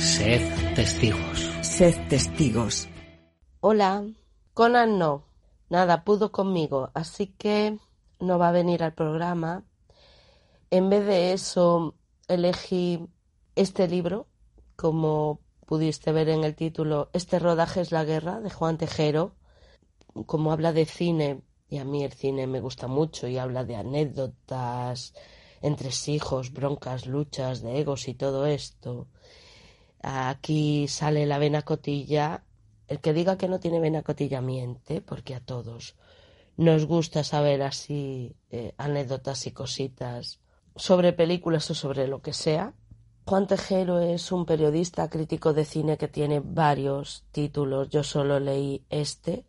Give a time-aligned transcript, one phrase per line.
[0.00, 0.40] Sed
[0.74, 1.50] testigos.
[1.60, 2.88] Sed testigos.
[3.60, 4.06] Hola,
[4.54, 5.26] Conan no,
[5.68, 7.78] nada pudo conmigo, así que
[8.18, 9.66] no va a venir al programa.
[10.70, 11.96] En vez de eso,
[12.28, 13.10] elegí
[13.56, 14.26] este libro,
[14.74, 19.34] como pudiste ver en el título, Este rodaje es la guerra, de Juan Tejero.
[20.24, 23.76] Como habla de cine, y a mí el cine me gusta mucho, y habla de
[23.76, 25.12] anécdotas,
[25.60, 29.06] entresijos, broncas, luchas de egos y todo esto.
[30.02, 32.44] Aquí sale la vena cotilla.
[32.88, 35.96] El que diga que no tiene vena cotilla miente, porque a todos
[36.60, 40.40] nos gusta saber así eh, anécdotas y cositas
[40.76, 42.74] sobre películas o sobre lo que sea.
[43.24, 47.88] Juan Tejero es un periodista crítico de cine que tiene varios títulos.
[47.88, 49.46] Yo solo leí este.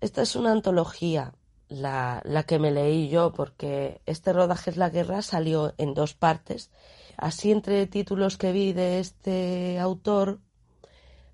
[0.00, 1.34] Esta es una antología,
[1.68, 6.14] la, la que me leí yo, porque este rodaje es la guerra salió en dos
[6.14, 6.70] partes.
[7.18, 10.38] Así entre títulos que vi de este autor,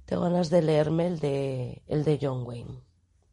[0.06, 2.80] tengo ganas de leerme el de, el de John Wayne.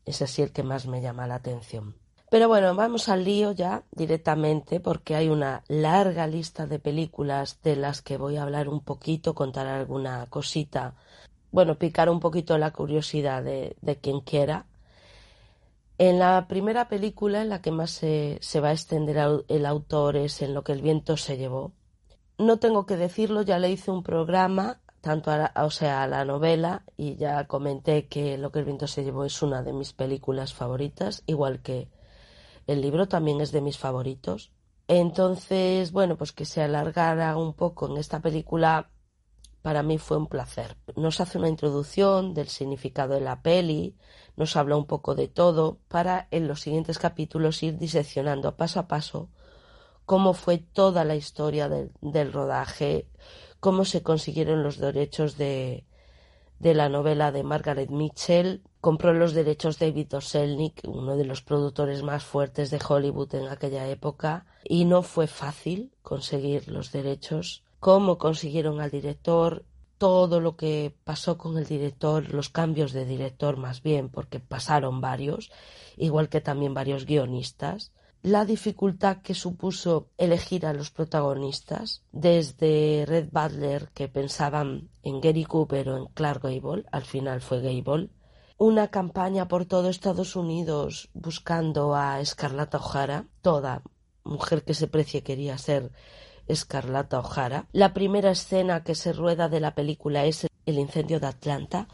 [0.05, 1.95] Es así el que más me llama la atención.
[2.29, 7.77] Pero bueno, vamos al lío ya directamente porque hay una larga lista de películas de
[7.77, 10.95] las que voy a hablar un poquito, contar alguna cosita,
[11.51, 14.65] bueno, picar un poquito la curiosidad de, de quien quiera.
[15.97, 20.17] En la primera película en la que más se, se va a extender el autor
[20.17, 21.71] es En lo que el viento se llevó.
[22.41, 26.07] No tengo que decirlo, ya le hice un programa tanto a la, o sea, a
[26.07, 29.73] la novela y ya comenté que Lo que el viento se llevó es una de
[29.73, 31.91] mis películas favoritas, igual que
[32.65, 34.51] el libro también es de mis favoritos.
[34.87, 38.89] Entonces, bueno, pues que se alargara un poco en esta película
[39.61, 40.77] para mí fue un placer.
[40.95, 43.95] Nos hace una introducción del significado de la peli,
[44.35, 48.87] nos habla un poco de todo para en los siguientes capítulos ir diseccionando paso a
[48.87, 49.29] paso
[50.11, 53.07] cómo fue toda la historia del, rodaje,
[53.61, 55.85] cómo se consiguieron los derechos de,
[56.59, 58.61] de la novela de Margaret Mitchell.
[58.81, 60.19] Compró los derechos David O.
[60.19, 65.27] Selnick, uno de los productores más fuertes de Hollywood en aquella época, y no fue
[65.27, 67.63] fácil conseguir los derechos.
[67.79, 69.63] Cómo consiguieron al director,
[69.97, 74.99] todo lo que pasó con el director, los cambios de director más bien, porque pasaron
[74.99, 75.53] varios,
[75.95, 83.29] igual que también varios guionistas la dificultad que supuso elegir a los protagonistas, desde Red
[83.31, 88.09] Butler, que pensaban en Gary Cooper o en Clark Gable, al final fue Gable,
[88.57, 93.81] una campaña por todo Estados Unidos buscando a Escarlata O'Hara, toda
[94.23, 95.91] mujer que se precie quería ser
[96.45, 97.67] Escarlata O'Hara.
[97.71, 101.87] La primera escena que se rueda de la película es el incendio de Atlanta,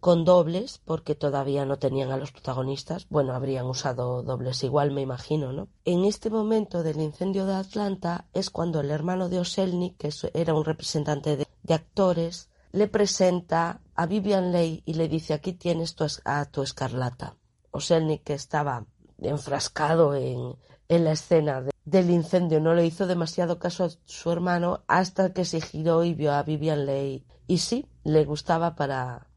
[0.00, 3.06] con dobles, porque todavía no tenían a los protagonistas.
[3.10, 5.68] Bueno, habrían usado dobles igual, me imagino, ¿no?
[5.84, 10.54] En este momento del incendio de Atlanta es cuando el hermano de Oselnik, que era
[10.54, 16.04] un representante de, actores, le presenta a Vivian Leigh y le dice aquí tienes tu,
[16.24, 17.36] a tu escarlata.
[17.70, 18.86] Oselnik, que estaba
[19.18, 20.56] enfrascado en,
[20.88, 25.44] la escena de, del incendio, no le hizo demasiado caso a su hermano hasta que
[25.44, 27.24] se giró y vio a Vivian Leigh.
[27.46, 29.29] Y sí, le gustaba para,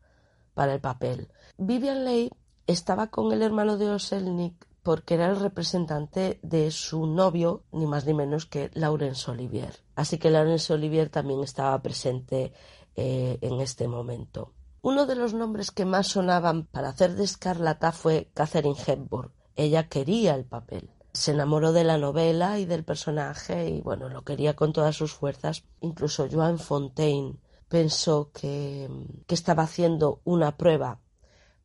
[0.54, 1.30] para el papel.
[1.58, 2.32] Vivian Leigh
[2.68, 8.06] estaba con el hermano de Oselnik porque era el representante de su novio, ni más
[8.06, 9.74] ni menos que Laurence Olivier.
[9.96, 12.52] Así que Laurence Olivier también estaba presente
[12.96, 14.54] eh, en este momento.
[14.82, 19.32] Uno de los nombres que más sonaban para hacer de Escarlata fue Catherine Hepburn.
[19.56, 20.90] Ella quería el papel.
[21.14, 25.14] Se enamoró de la novela y del personaje y bueno, lo quería con todas sus
[25.14, 25.64] fuerzas.
[25.80, 27.38] Incluso Joan Fontaine
[27.74, 28.88] pensó que,
[29.26, 31.00] que estaba haciendo una prueba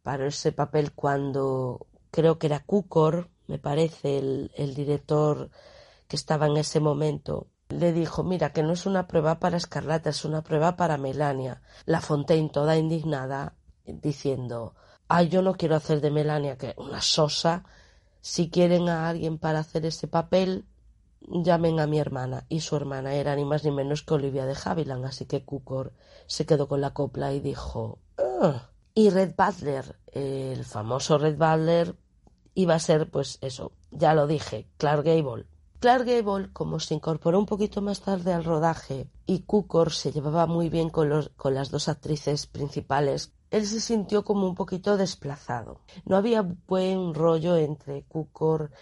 [0.02, 5.50] para ese papel cuando creo que era Cukor, me parece, el, el, director
[6.08, 10.08] que estaba en ese momento, le dijo, mira, que no es una prueba para Escarlata,
[10.08, 11.60] es una prueba para Melania.
[11.84, 14.74] La Fontaine, toda indignada, diciendo,
[15.08, 17.64] ay, yo no quiero hacer de Melania que una sosa,
[18.22, 20.64] si quieren a alguien para hacer ese papel,
[21.20, 22.44] llamen a mi hermana.
[22.48, 25.92] Y su hermana era ni más ni menos que Olivia de Havilland, así que Cukor
[26.26, 28.70] se quedó con la copla y dijo, ah".
[28.94, 31.94] Y Red Butler, el famoso Red Butler,
[32.54, 35.46] iba a ser, pues eso, ya lo dije, Clark Gable.
[35.80, 40.46] Clark Gable, como se incorporó un poquito más tarde al rodaje y Cukor se llevaba
[40.46, 44.96] muy bien con, los, con las dos actrices principales, él se sintió como un poquito
[44.96, 45.80] desplazado.
[46.04, 48.72] No había buen rollo entre Cukor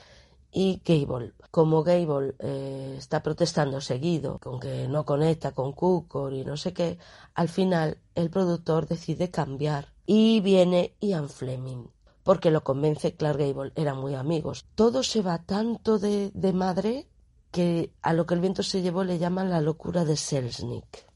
[0.53, 1.33] y Gable.
[1.51, 6.73] Como Gable eh, está protestando seguido con que no conecta con Cukor y no sé
[6.73, 6.99] qué,
[7.35, 11.89] al final el productor decide cambiar y viene Ian Fleming
[12.27, 14.67] porque lo convence Clark Gable, eran muy amigos.
[14.75, 17.07] Todo se va tanto de, de madre
[17.53, 21.07] que a lo que el viento se llevó le llaman la locura de Selznick.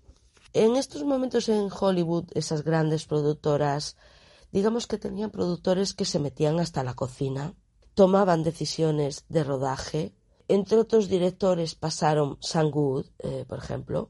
[0.53, 3.97] En estos momentos en Hollywood, esas grandes productoras,
[4.53, 7.55] digamos que tenían productores que se metían hasta la cocina,
[8.01, 10.15] tomaban decisiones de rodaje.
[10.49, 12.73] Entre otros directores pasaron Sam
[13.19, 14.09] eh, por ejemplo,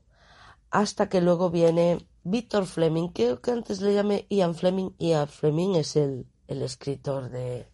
[0.71, 4.91] hasta que luego viene Victor Fleming, creo que antes le llamé Ian Fleming.
[4.99, 7.69] Ian Fleming es el el escritor de,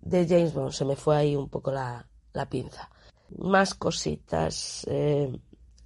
[0.00, 0.72] de James Bond.
[0.72, 2.90] Se me fue ahí un poco la, la pinza.
[3.38, 4.84] Más cositas.
[4.88, 5.40] Eh,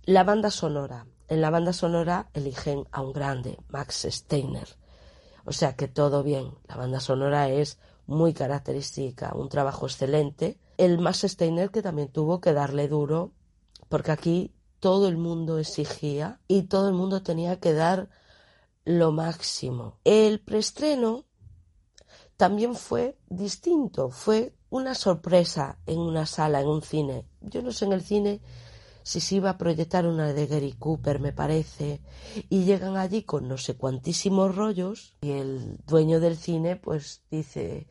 [0.04, 1.06] la banda sonora.
[1.28, 4.68] En la banda sonora eligen a un grande, Max Steiner.
[5.44, 6.54] O sea que todo bien.
[6.68, 7.78] La banda sonora es
[8.10, 10.58] muy característica, un trabajo excelente.
[10.76, 13.32] El Max Steiner que también tuvo que darle duro,
[13.88, 18.08] porque aquí todo el mundo exigía y todo el mundo tenía que dar
[18.84, 19.98] lo máximo.
[20.04, 21.26] El preestreno
[22.36, 27.26] también fue distinto, fue una sorpresa en una sala, en un cine.
[27.40, 28.40] Yo no sé en el cine
[29.10, 32.00] si se iba a proyectar una de Gary Cooper, me parece,
[32.48, 37.88] y llegan allí con no sé cuantísimos rollos y el dueño del cine pues dice,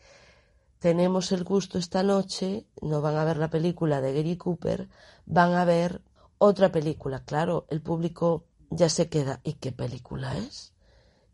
[0.79, 4.87] tenemos el gusto esta noche, no van a ver la película de Gary Cooper,
[5.25, 6.01] van a ver
[6.37, 7.25] otra película.
[7.25, 10.71] Claro, el público ya se queda, ¿y qué película es?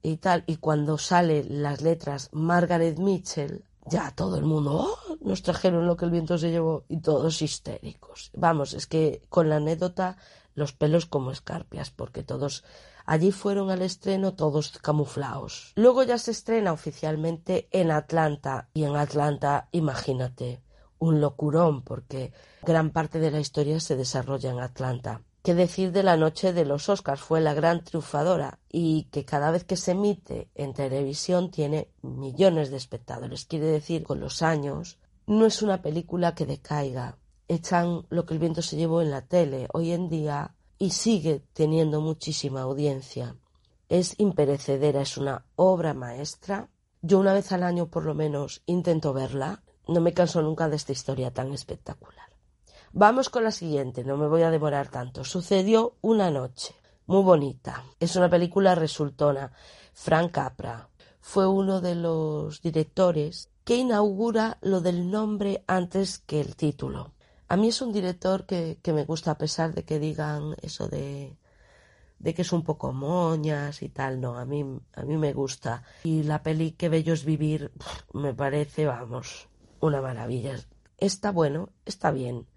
[0.01, 5.43] y tal, y cuando salen las letras Margaret Mitchell, ya todo el mundo, oh, nos
[5.43, 8.31] trajeron lo que el viento se llevó y todos histéricos.
[8.33, 10.17] Vamos, es que con la anécdota
[10.55, 12.63] los pelos como escarpias, porque todos
[13.05, 15.73] allí fueron al estreno todos camuflados.
[15.75, 20.63] Luego ya se estrena oficialmente en Atlanta y en Atlanta, imagínate,
[20.97, 22.33] un locurón porque
[22.63, 25.21] gran parte de la historia se desarrolla en Atlanta.
[25.45, 27.21] ¿Qué decir de la noche de los Oscars?
[27.21, 32.71] Fue la gran triunfadora y que cada vez que se emite en televisión tiene millones
[32.71, 33.45] de espectadores.
[33.45, 34.97] Quiere decir, con los años,
[35.27, 37.19] no es una película que decaiga.
[37.47, 41.43] Echan lo que el viento se llevó en la tele hoy en día y sigue
[41.53, 43.35] teniendo muchísima audiencia.
[43.87, 46.71] Es imperecedera, es una obra maestra.
[47.03, 49.63] Yo una vez al año por lo menos intento verla.
[49.87, 52.24] No me canso nunca de esta historia tan espectacular.
[52.97, 55.25] Vamos con la siguiente, no me voy a demorar tanto.
[55.25, 56.73] Sucedió una noche,
[57.07, 57.83] muy bonita.
[57.99, 59.51] Es una película resultona.
[59.93, 60.87] Frank Capra
[61.19, 67.11] fue uno de los directores que inaugura lo del nombre antes que el título.
[67.49, 71.35] A mí es un director que, me gusta a pesar de que digan eso de,
[72.19, 74.63] de que es un poco moñas y tal, no, a mí,
[74.93, 75.83] a mí me gusta.
[76.05, 77.73] Y la peli Que Bello es Vivir
[78.13, 79.49] me parece, vamos,
[79.81, 80.55] una maravilla.
[80.97, 82.47] Está bueno, está bien.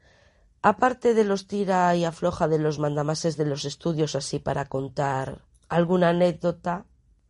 [0.63, 5.45] Aparte de los tira y afloja de los mandamases de los estudios así para contar
[5.69, 6.87] alguna anécdota,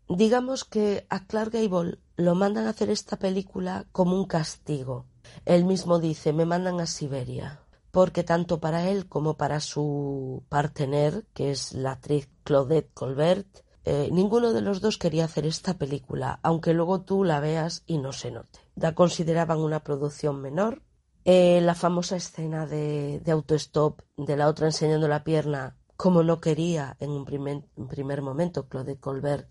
[0.09, 5.07] digamos que a Clark Gable lo mandan a hacer esta película como un castigo.
[5.45, 7.61] Él mismo dice, me mandan a Siberia,
[7.91, 13.47] porque tanto para él como para su partener, que es la actriz Claudette Colbert,
[13.85, 17.99] eh, ninguno de los dos quería hacer esta película, aunque luego tú la veas y
[17.99, 18.61] no se note.
[18.75, 20.83] La consideraban una producción menor
[21.25, 26.97] eh, la famosa escena de, autostop de la otra enseñando la pierna, como no quería
[27.01, 29.51] en un primer, momento Claude Colbert,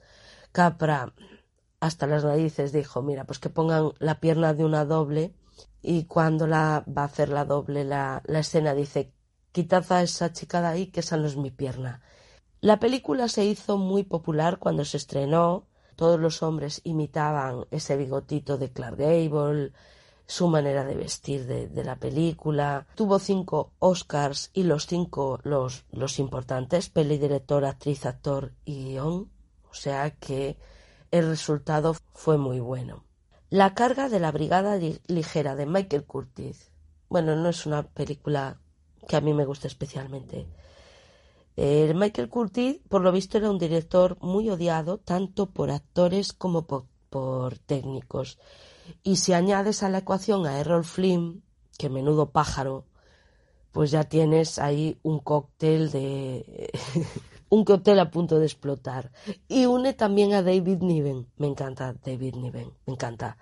[0.52, 1.14] Capra
[1.80, 5.36] hasta las narices dijo, mira, pues que pongan la pierna de una doble
[5.82, 9.14] y cuando la va a hacer la doble la, la escena dice,
[9.52, 12.02] quitad a esa chica de ahí que esa no es mi pierna.
[12.62, 18.58] La película se hizo muy popular cuando se estrenó, todos los hombres imitaban ese bigotito
[18.58, 19.74] de Clark Gable,
[20.28, 22.86] su manera de vestir de, la película.
[22.96, 29.32] Tuvo cinco Oscars y los cinco los, los importantes, peli, director, actriz, actor y guion.
[29.72, 30.58] O sea que
[31.12, 33.06] el resultado fue muy bueno.
[33.50, 36.72] La carga de la Brigada Ligera de Michael Curtis.
[37.08, 38.60] Bueno, no es una película
[39.08, 40.46] que a mí me gusta especialmente.
[41.56, 46.68] Eh, Michael Curtis, por lo visto, era un director muy odiado tanto por actores como
[46.68, 48.38] por técnicos.
[49.04, 51.44] Y si añades a la ecuación a Errol Flynn,
[51.78, 52.86] que menudo pájaro,
[53.72, 56.72] pues ya tienes ahí un cóctel de...
[57.50, 59.12] un cóctel a punto de explotar.
[59.48, 61.28] Y une también a David Niven.
[61.38, 63.38] Me encanta David Niven, me encanta.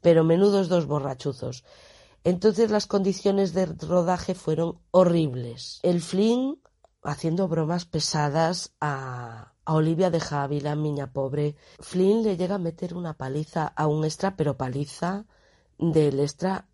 [0.00, 1.64] Pero menudos dos borrachuzos.
[2.24, 5.80] Entonces las condiciones de rodaje fueron horribles.
[5.82, 6.60] El Flynn
[7.02, 11.54] haciendo bromas pesadas a, a Olivia de Javi, la niña pobre.
[11.78, 15.26] Flynn le llega a meter una paliza a un extra, pero paliza
[15.78, 16.68] del extra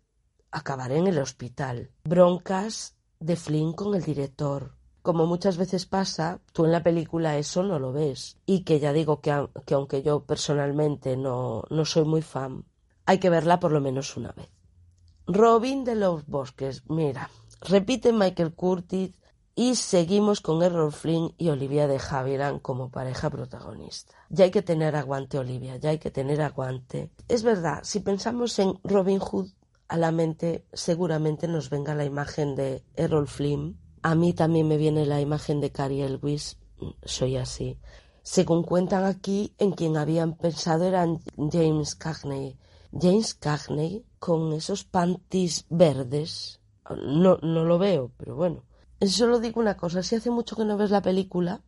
[0.49, 1.91] acabaré en el hospital.
[2.05, 4.77] Broncas de Flynn con el director.
[5.01, 8.37] Como muchas veces pasa, tú en la película eso no lo ves.
[8.45, 12.63] Y que ya digo que, que aunque yo personalmente no, no soy muy fan,
[13.05, 14.49] hay que verla por lo menos una vez.
[15.27, 19.11] Robin de los Bosques, mira, repite Michael Curtis
[19.55, 24.13] y seguimos con Errol Flynn y Olivia de Havilland como pareja protagonista.
[24.29, 27.09] Ya hay que tener aguante, Olivia, ya hay que tener aguante.
[27.29, 29.47] Es verdad, si pensamos en Robin Hood,
[29.87, 33.79] a la mente seguramente nos venga la imagen de Errol Flynn.
[34.01, 36.57] A mí también me viene la imagen de Carrie Elwes,
[37.03, 37.79] soy así.
[38.23, 41.07] Según cuentan aquí, en quien habían pensado era
[41.37, 42.57] James Cagney.
[42.91, 46.59] James Cagney con esos panties verdes.
[46.89, 48.63] No, no lo veo, pero bueno.
[49.01, 51.61] Solo digo una cosa, si hace mucho que no ves la película,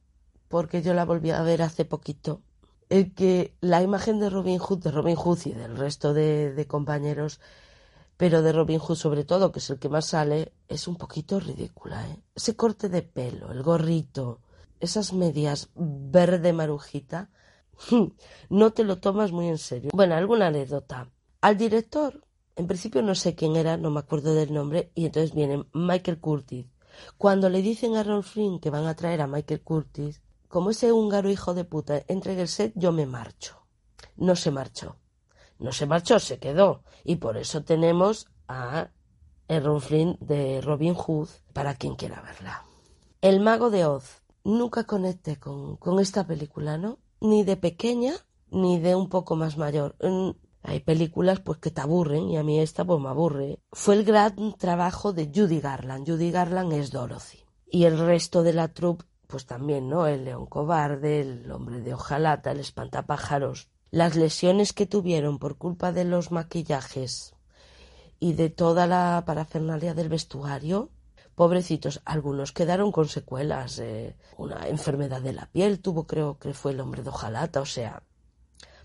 [0.47, 2.41] porque yo la volví a ver hace poquito,
[2.89, 6.67] el que la imagen de Robin Hood, de Robin Hood y del resto de, de
[6.67, 7.39] compañeros,
[8.15, 11.39] pero de Robin Hood sobre todo, que es el que más sale, es un poquito
[11.39, 12.07] ridícula.
[12.07, 12.17] ¿eh?
[12.33, 14.39] Ese corte de pelo, el gorrito,
[14.79, 17.29] esas medias verde marujita,
[18.49, 19.91] no te lo tomas muy en serio.
[19.93, 21.09] Bueno, alguna anécdota.
[21.41, 25.35] Al director, en principio no sé quién era, no me acuerdo del nombre, y entonces
[25.35, 26.65] viene Michael Curtis.
[27.17, 30.91] Cuando le dicen a Ron Flynn que van a traer a Michael Curtis, como ese
[30.91, 33.57] húngaro hijo de puta entregue el set, yo me marcho.
[34.15, 34.97] No se marchó.
[35.59, 36.83] No se marchó, se quedó.
[37.03, 38.89] Y por eso tenemos a
[39.49, 42.65] Ron Flynn de Robin Hood para quien quiera verla.
[43.21, 44.21] El mago de Oz.
[44.43, 46.99] Nunca conecté con, con esta película, ¿no?
[47.19, 48.13] Ni de pequeña
[48.49, 49.95] ni de un poco más mayor.
[50.63, 53.59] Hay películas pues que te aburren y a mí esta pues me aburre.
[53.71, 56.07] Fue el gran trabajo de Judy Garland.
[56.07, 57.43] Judy Garland es Dorothy.
[57.69, 60.07] Y el resto de la troupe pues también, ¿no?
[60.07, 63.69] El león cobarde, el hombre de hojalata, el espantapájaros.
[63.91, 67.33] Las lesiones que tuvieron por culpa de los maquillajes
[68.19, 70.89] y de toda la parafernalia del vestuario,
[71.35, 73.79] pobrecitos, algunos quedaron con secuelas.
[73.79, 77.65] Eh, una enfermedad de la piel tuvo, creo que fue el hombre de hojalata, o
[77.65, 78.03] sea,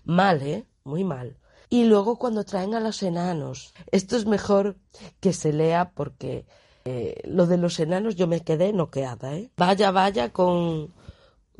[0.03, 0.67] mal, ¿eh?
[0.83, 1.37] Muy mal.
[1.73, 4.77] Y luego cuando traen a los enanos, esto es mejor
[5.19, 6.45] que se lea porque
[6.85, 9.49] eh, lo de los enanos yo me quedé noqueada, ¿eh?
[9.57, 10.93] Vaya, vaya con,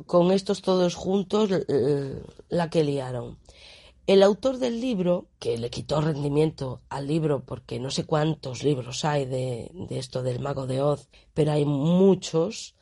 [0.06, 1.50] con estos todos juntos
[2.48, 3.38] la que liaron.
[4.06, 9.04] El autor del libro, que le quitó rendimiento al libro porque no sé cuántos libros
[9.04, 12.76] hay de, de esto del mago de Oz, pero hay muchos.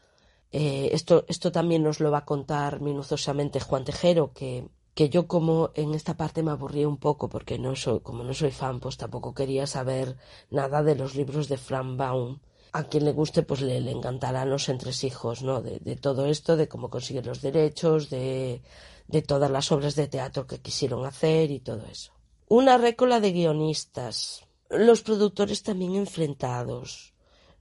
[0.50, 5.26] Eh, esto, esto también nos lo va a contar minuciosamente Juan Tejero, que que yo
[5.26, 8.80] como en esta parte me aburrí un poco porque no soy, como no soy fan,
[8.80, 10.16] pues tampoco quería saber
[10.50, 12.40] nada de los libros de Frank Baum.
[12.72, 15.60] A quien le guste, pues le, encantarán los entresijos, ¿no?
[15.60, 18.62] De, todo esto, de cómo conseguir los derechos, de,
[19.08, 22.12] de todas las obras de teatro que quisieron hacer y todo eso.
[22.48, 24.46] Una récola de guionistas.
[24.70, 27.12] Los productores también enfrentados.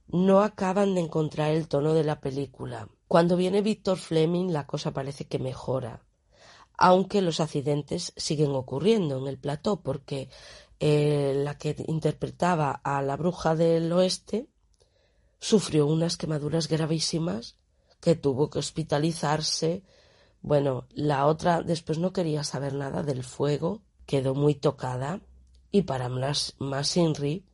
[0.08, 2.88] No acaban de encontrar el tono de la película.
[3.06, 6.02] Cuando viene Víctor Fleming, la cosa parece que mejora
[6.82, 10.28] aunque los accidentes siguen ocurriendo en el plató, porque
[10.80, 14.48] eh, la que interpretaba a la bruja del oeste
[15.38, 17.56] sufrió unas quemaduras gravísimas
[18.00, 19.84] que tuvo que hospitalizarse.
[20.40, 25.20] Bueno, la otra después no quería saber nada del fuego, quedó muy tocada
[25.70, 27.46] y para más, más Inri,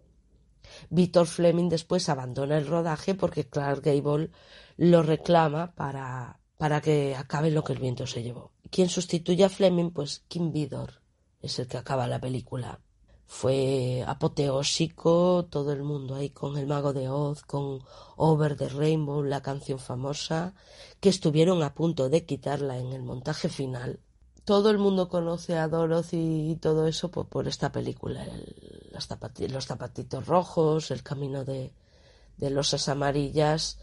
[0.89, 4.31] Víctor Fleming después abandona el rodaje porque Clark Gable
[4.79, 8.53] lo reclama para, para que acabe lo que el viento se llevó.
[8.71, 11.01] Quien sustituye a Fleming, pues Kim Vidor
[11.41, 12.81] es el que acaba la película.
[13.27, 17.81] Fue apoteósico, todo el mundo ahí con El Mago de Oz, con
[18.17, 20.55] Over the Rainbow, la canción famosa,
[20.99, 24.01] que estuvieron a punto de quitarla en el montaje final.
[24.45, 28.25] Todo el mundo conoce a Dorothy y todo eso por, esta película.
[28.25, 28.91] El,
[29.53, 31.75] los, zapatitos, rojos, el camino de,
[32.39, 33.79] de losas amarillas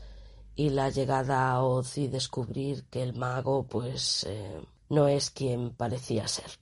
[0.56, 4.26] y la llegada a Oz y descubrir que el mago, pues.
[4.28, 6.60] Eh, no es quien parecía ser.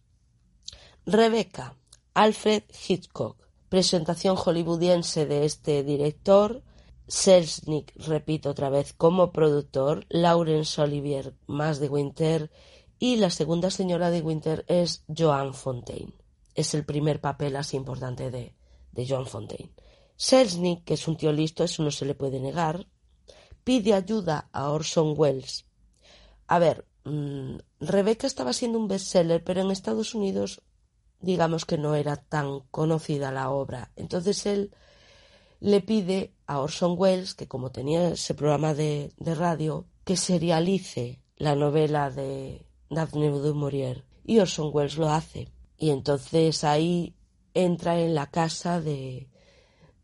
[1.06, 1.76] Rebecca,
[2.14, 3.38] Alfred Hitchcock,
[3.70, 6.64] presentación hollywoodiense de este director,
[7.08, 12.52] Selznick, repito otra vez, como productor, Laurence Olivier, más de Winter,
[13.00, 16.14] y la segunda señora de Winter es Joan Fontaine.
[16.56, 18.56] Es el primer papel así importante de,
[18.92, 19.74] de Joan Fontaine.
[20.16, 22.88] Selznick, que es un tío listo, eso no se le puede negar,
[23.64, 25.66] pide ayuda a Orson Welles.
[26.48, 30.62] A ver, mmm, Rebeca estaba siendo un bestseller, pero en Estados Unidos
[31.20, 33.92] digamos que no era tan conocida la obra.
[33.96, 34.76] Entonces él
[35.60, 41.22] le pide a Orson Welles, que como tenía ese programa de, de radio, que serialice
[41.38, 44.06] la novela de Daphne du Maurier.
[44.26, 45.50] Y Orson Welles lo hace.
[45.78, 47.16] Y entonces ahí
[47.54, 49.30] entra en la casa de,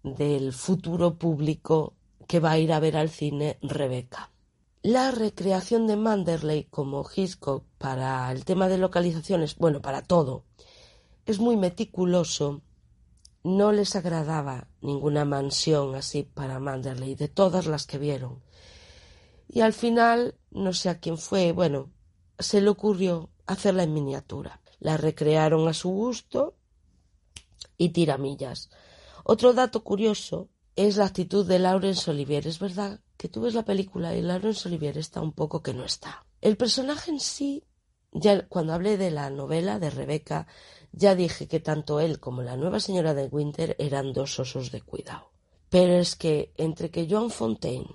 [0.03, 1.95] del futuro público
[2.27, 4.31] que va a ir a ver al cine Rebeca.
[4.81, 10.45] La recreación de Manderley como Hitchcock para el tema de localizaciones, bueno, para todo,
[11.25, 12.61] es muy meticuloso.
[13.43, 18.41] No les agradaba ninguna mansión así para Manderley, de todas las que vieron.
[19.49, 21.91] Y al final, no sé a quién fue, bueno,
[22.37, 24.61] se le ocurrió hacerla en miniatura.
[24.79, 26.55] La recrearon a su gusto
[27.77, 28.69] y tiramillas.
[29.25, 32.47] Otro dato curioso es la actitud de Laurence Olivier.
[32.47, 35.83] Es verdad que tú ves la película y Laurence Olivier está un poco que no
[35.83, 36.25] está.
[36.39, 37.65] El personaje en sí,
[38.13, 40.47] ya cuando hablé de la novela de Rebeca,
[40.93, 44.81] ya dije que tanto él como la nueva señora de Winter eran dos osos de
[44.81, 45.33] cuidado.
[45.69, 47.93] Pero es que entre que Joan Fontaine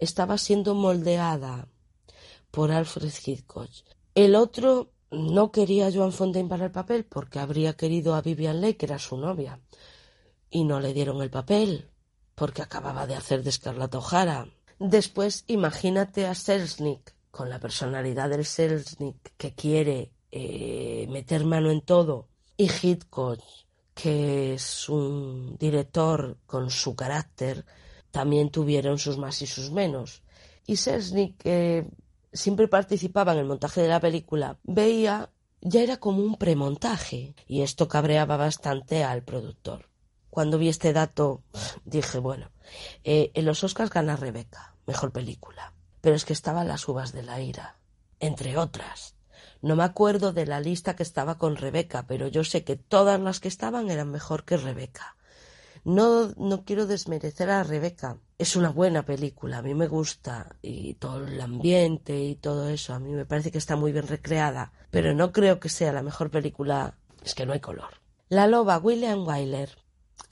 [0.00, 1.68] estaba siendo moldeada
[2.50, 3.70] por Alfred Hitchcock,
[4.16, 8.60] el otro no quería a Joan Fontaine para el papel porque habría querido a Vivian
[8.60, 9.60] Leigh, que era su novia,
[10.50, 11.92] y no le dieron el papel
[12.34, 14.48] porque acababa de hacer de Scarlett O'Hara.
[14.78, 21.80] Después, imagínate a Selznick, con la personalidad del Selznick que quiere eh, meter mano en
[21.80, 23.40] todo, y Hitchcock,
[23.94, 27.64] que es un director con su carácter,
[28.10, 30.22] también tuvieron sus más y sus menos.
[30.66, 31.86] Y Selznick, que
[32.32, 37.62] siempre participaba en el montaje de la película, veía ya era como un premontaje, y
[37.62, 39.88] esto cabreaba bastante al productor.
[40.28, 41.42] Cuando vi este dato,
[41.84, 42.50] dije, bueno,
[43.02, 45.72] eh, en los Oscars gana Rebeca, mejor película.
[46.00, 47.78] Pero es que estaban las uvas de la ira,
[48.20, 49.14] entre otras.
[49.62, 53.18] No me acuerdo de la lista que estaba con Rebeca, pero yo sé que todas
[53.20, 55.16] las que estaban eran mejor que Rebeca.
[55.84, 58.18] No, no quiero desmerecer a Rebeca.
[58.38, 62.94] Es una buena película, a mí me gusta, y todo el ambiente y todo eso,
[62.94, 66.02] a mí me parece que está muy bien recreada, pero no creo que sea la
[66.02, 68.00] mejor película, es que no hay color.
[68.28, 69.83] La loba William Wyler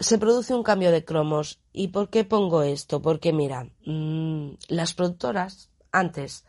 [0.03, 1.61] se produce un cambio de cromos.
[1.73, 3.01] ¿Y por qué pongo esto?
[3.01, 6.45] Porque mira, mmm, las productoras antes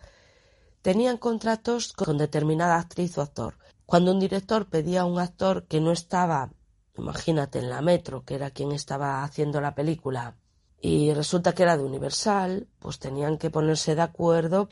[0.82, 3.58] tenían contratos con determinada actriz o actor.
[3.86, 6.52] Cuando un director pedía a un actor que no estaba,
[6.98, 10.36] imagínate, en la Metro, que era quien estaba haciendo la película,
[10.82, 14.68] y resulta que era de Universal, pues tenían que ponerse de acuerdo.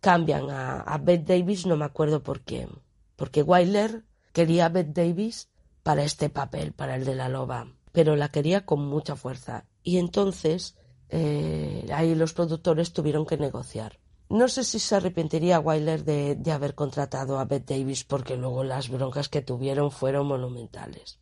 [0.00, 2.68] Cambian a, a Bette Davis, no me acuerdo por qué.
[3.16, 5.48] Porque Wyler quería a Bette Davis
[5.82, 9.66] para este papel, para el de la loba pero la quería con mucha fuerza.
[9.84, 10.76] Y entonces
[11.10, 14.00] eh, ahí los productores tuvieron que negociar.
[14.28, 18.88] No sé si se arrepentiría Wyler de, haber contratado a Bette Davis porque luego las
[18.88, 21.20] broncas que tuvieron fueron monumentales.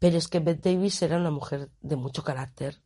[0.00, 2.82] Pero es que Bette Davis era una mujer de mucho carácter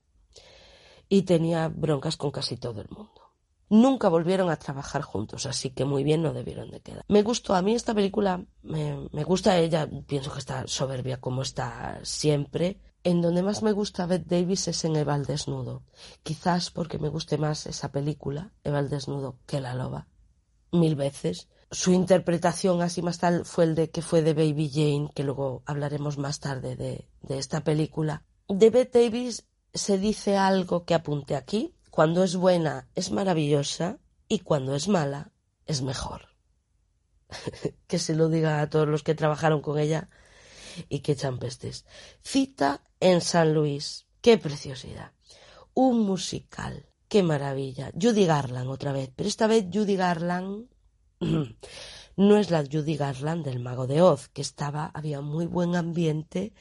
[1.09, 3.33] y tenía broncas con casi todo el mundo.
[3.71, 7.05] Nunca volvieron a trabajar juntos, así que muy bien no debieron de quedar.
[7.09, 11.43] Me gustó, a mí esta película, me, me gusta ella, pienso que está soberbia como
[11.43, 15.83] está siempre, en donde más me gusta Bette Davis es en Eva desnudo.
[16.23, 20.09] Quizás porque me guste más esa película, Eva desnudo, que La loba.
[20.73, 21.49] Mil veces.
[21.71, 25.63] Su interpretación así más tal fue el de que fue de Baby Jane, que luego
[25.67, 28.25] hablaremos más tarde de, de esta película.
[28.49, 31.75] De Bette Davis se dice algo que apunte aquí.
[31.91, 35.33] Cuando es buena es maravillosa y cuando es mala
[35.67, 36.29] es mejor.
[37.87, 40.09] que se lo diga a todos los que trabajaron con ella
[40.89, 41.85] y que echan pestes.
[42.23, 44.07] Cita en San Luis.
[44.21, 45.13] ¡Qué preciosidad!
[45.75, 46.87] Un musical.
[47.09, 47.91] ¡Qué maravilla!
[48.01, 49.11] Judy Garland otra vez.
[49.17, 50.69] Pero esta vez Judy Garland
[52.17, 56.53] no es la Judy Garland del Mago de Oz, que estaba, había muy buen ambiente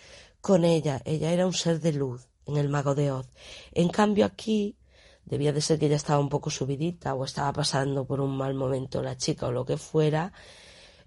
[0.42, 1.02] con ella.
[1.06, 3.28] Ella era un ser de luz en el Mago de Oz.
[3.74, 4.78] En cambio aquí
[5.26, 8.54] debía de ser que ella estaba un poco subidita o estaba pasando por un mal
[8.56, 10.34] momento la chica o lo que fuera.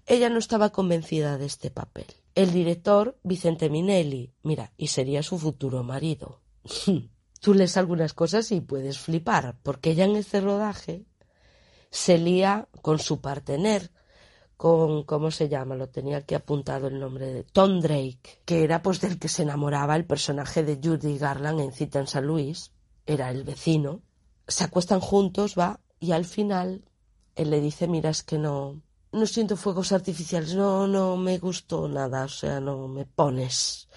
[0.05, 2.05] Ella no estaba convencida de este papel.
[2.35, 6.41] El director, Vicente Minelli, mira, y sería su futuro marido.
[7.39, 11.05] Tú lees algunas cosas y puedes flipar, porque ella en este rodaje
[11.91, 13.91] se lía con su partener,
[14.57, 15.75] con, ¿cómo se llama?
[15.75, 19.43] Lo tenía aquí apuntado el nombre de Tom Drake, que era pues del que se
[19.43, 22.71] enamoraba el personaje de Judy Garland en Cita en San Luis,
[23.05, 24.01] era el vecino.
[24.47, 26.85] Se acuestan juntos, va, y al final
[27.35, 28.81] él le dice, mira, es que no,
[29.13, 33.87] no siento fuegos artificiales, no, no me gustó nada, o sea, no me pones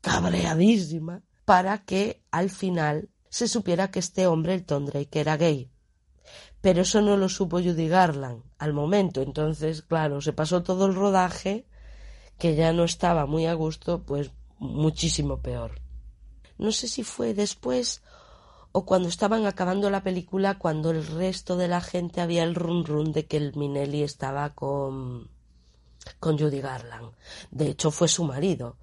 [0.00, 5.70] cabreadísima para que al final se supiera que este hombre, el Tom Drake, era gay.
[6.60, 10.94] Pero eso no lo supo Judy Garland al momento, entonces, claro, se pasó todo el
[10.94, 11.66] rodaje
[12.38, 15.80] que ya no estaba muy a gusto, pues muchísimo peor.
[16.58, 18.02] No sé si fue después
[18.72, 22.84] o cuando estaban acabando la película, cuando el resto de la gente había el run
[22.84, 25.28] run de que el Minelli estaba con,
[26.20, 27.12] con Judy Garland.
[27.50, 28.76] De hecho, fue su marido.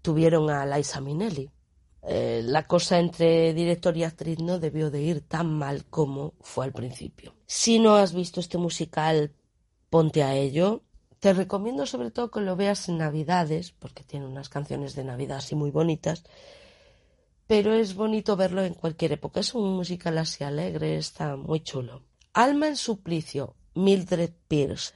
[0.00, 1.50] Tuvieron a Liza Minelli.
[2.08, 6.64] Eh, la cosa entre director y actriz no debió de ir tan mal como fue
[6.64, 7.34] al principio.
[7.46, 9.32] Si no has visto este musical,
[9.90, 10.82] ponte a ello.
[11.18, 15.38] Te recomiendo sobre todo que lo veas en Navidades, porque tiene unas canciones de Navidad
[15.38, 16.24] así muy bonitas
[17.46, 19.40] pero es bonito verlo en cualquier época.
[19.40, 22.02] Es un musical así alegre, está muy chulo.
[22.32, 24.94] Alma en suplicio, Mildred Pierce,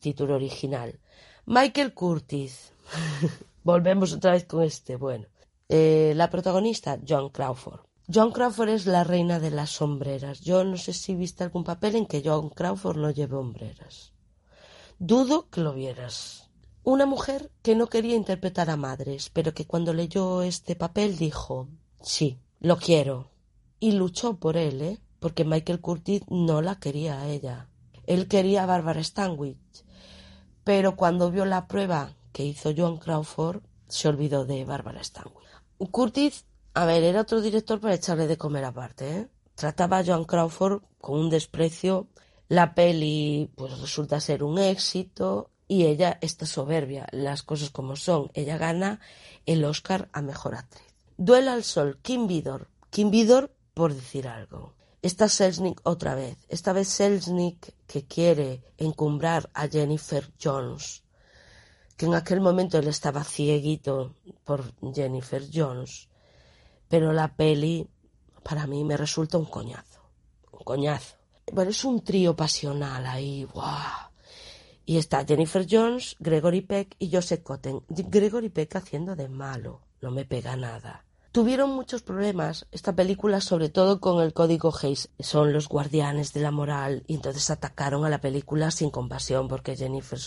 [0.00, 0.98] título original.
[1.46, 2.72] Michael Curtis.
[3.64, 5.26] Volvemos otra vez con este, bueno.
[5.68, 7.80] Eh, la protagonista, John Crawford.
[8.12, 10.40] John Crawford es la reina de las sombreras.
[10.40, 14.12] Yo no sé si viste algún papel en que John Crawford no lleve hombreras.
[14.98, 16.50] Dudo que lo vieras.
[16.82, 21.68] Una mujer que no quería interpretar a madres, pero que cuando leyó este papel dijo
[22.02, 23.30] Sí, lo quiero.
[23.78, 24.98] Y luchó por él, ¿eh?
[25.20, 27.68] Porque Michael Curtis no la quería a ella.
[28.06, 29.58] Él quería a Barbara Stanwyck.
[30.64, 35.42] Pero cuando vio la prueba que hizo Joan Crawford, se olvidó de Barbara Stanwyck.
[35.90, 39.28] Curtis, a ver, era otro director para echarle de comer aparte, ¿eh?
[39.54, 42.08] Trataba a Joan Crawford con un desprecio.
[42.48, 45.50] La peli, pues resulta ser un éxito.
[45.68, 48.30] Y ella está soberbia, las cosas como son.
[48.34, 49.00] Ella gana
[49.46, 50.91] el Oscar a mejor actriz.
[51.24, 52.68] Duela al sol, Kim Vidor.
[52.90, 54.74] Kim Vidor, por decir algo.
[55.02, 56.36] Está Selznick otra vez.
[56.48, 61.04] Esta vez Selznick que quiere encumbrar a Jennifer Jones.
[61.96, 66.08] Que en aquel momento él estaba cieguito por Jennifer Jones.
[66.88, 67.88] Pero la peli,
[68.42, 70.00] para mí, me resulta un coñazo.
[70.50, 71.18] Un coñazo.
[71.52, 73.44] Bueno, es un trío pasional ahí.
[73.44, 74.10] ¡Guau!
[74.84, 77.84] Y está Jennifer Jones, Gregory Peck y Joseph Cotten.
[77.88, 79.82] Gregory Peck haciendo de malo.
[80.00, 81.04] No me pega nada.
[81.32, 85.08] Tuvieron muchos problemas esta película, sobre todo con el código Hayes.
[85.18, 89.74] Son los guardianes de la moral y entonces atacaron a la película sin compasión porque
[89.74, 90.18] Jennifer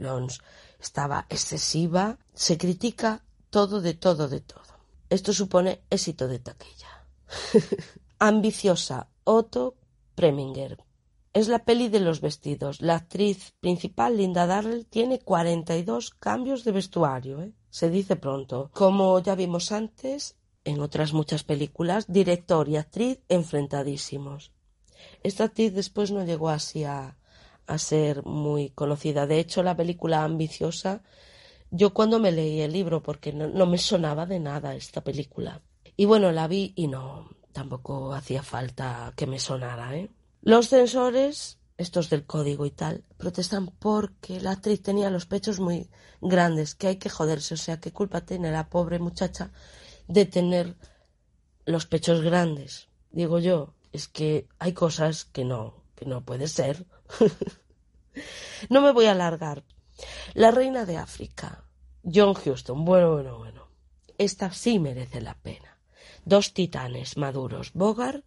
[0.00, 0.40] Jones
[0.80, 2.18] estaba excesiva.
[2.32, 4.62] Se critica todo de todo de todo.
[5.10, 7.06] Esto supone éxito de taquilla.
[8.18, 9.76] Ambiciosa, Otto
[10.14, 10.78] Preminger.
[11.34, 12.80] Es la peli de los vestidos.
[12.80, 17.42] La actriz principal, Linda Darrell, tiene 42 cambios de vestuario.
[17.42, 17.52] ¿eh?
[17.68, 18.70] Se dice pronto.
[18.72, 20.34] Como ya vimos antes,
[20.66, 24.52] en otras muchas películas, director y actriz enfrentadísimos.
[25.22, 27.16] Esta actriz después no llegó así a,
[27.78, 29.26] ser muy conocida.
[29.26, 31.02] De hecho, la película Ambiciosa,
[31.70, 35.62] yo cuando me leí el libro, porque no, me sonaba de nada esta película.
[35.96, 40.10] Y bueno, la vi y no, tampoco hacía falta que me sonara, ¿eh?
[40.42, 45.88] Los censores, estos del código y tal, protestan porque la actriz tenía los pechos muy
[46.20, 49.50] grandes, que hay que joderse, o sea, qué culpa tiene la pobre muchacha
[50.08, 50.76] de tener
[51.64, 52.88] los pechos grandes.
[53.10, 56.86] Digo yo, es que hay cosas que no, que no puede ser.
[58.70, 59.64] no me voy a alargar.
[60.34, 61.64] La reina de África,
[62.04, 63.68] John Huston, bueno, bueno, bueno.
[64.18, 65.78] Esta sí merece la pena.
[66.24, 68.24] Dos titanes maduros, Bogart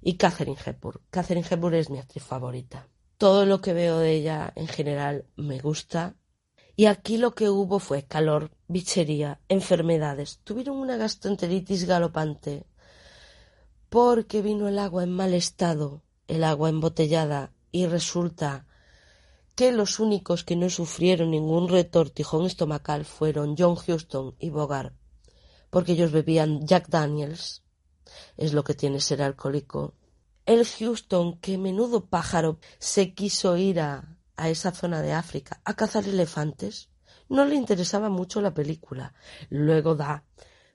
[0.00, 1.00] y Catherine Hepburn.
[1.10, 2.88] Catherine Hepburn es mi actriz favorita.
[3.16, 6.14] Todo lo que veo de ella en general me gusta
[6.78, 10.38] y aquí lo que hubo fue calor, bichería, enfermedades.
[10.44, 12.66] Tuvieron una gastroenteritis galopante
[13.88, 18.68] porque vino el agua en mal estado, el agua embotellada, y resulta
[19.56, 24.94] que los únicos que no sufrieron ningún retortijón estomacal fueron John Huston y Bogart,
[25.70, 27.64] porque ellos bebían Jack Daniels,
[28.36, 29.94] es lo que tiene ser alcohólico.
[30.46, 35.74] El Houston, que menudo pájaro, se quiso ir a, a esa zona de África a
[35.74, 36.88] cazar elefantes.
[37.28, 39.12] No le interesaba mucho la película.
[39.50, 40.24] Luego da,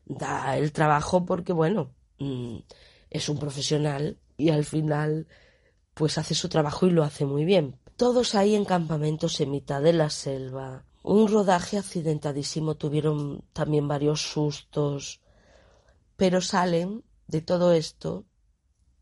[0.05, 2.57] da el trabajo porque, bueno, mm,
[3.09, 5.27] es un profesional y al final
[5.93, 7.79] pues hace su trabajo y lo hace muy bien.
[7.95, 10.85] Todos ahí en campamentos en mitad de la selva.
[11.03, 15.21] Un rodaje accidentadísimo, tuvieron también varios sustos,
[16.15, 18.25] pero salen de todo esto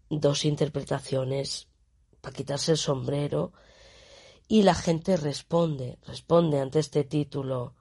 [0.09, 1.67] dos interpretaciones
[2.19, 3.53] para quitarse el sombrero
[4.51, 7.73] y la gente responde, responde ante este título,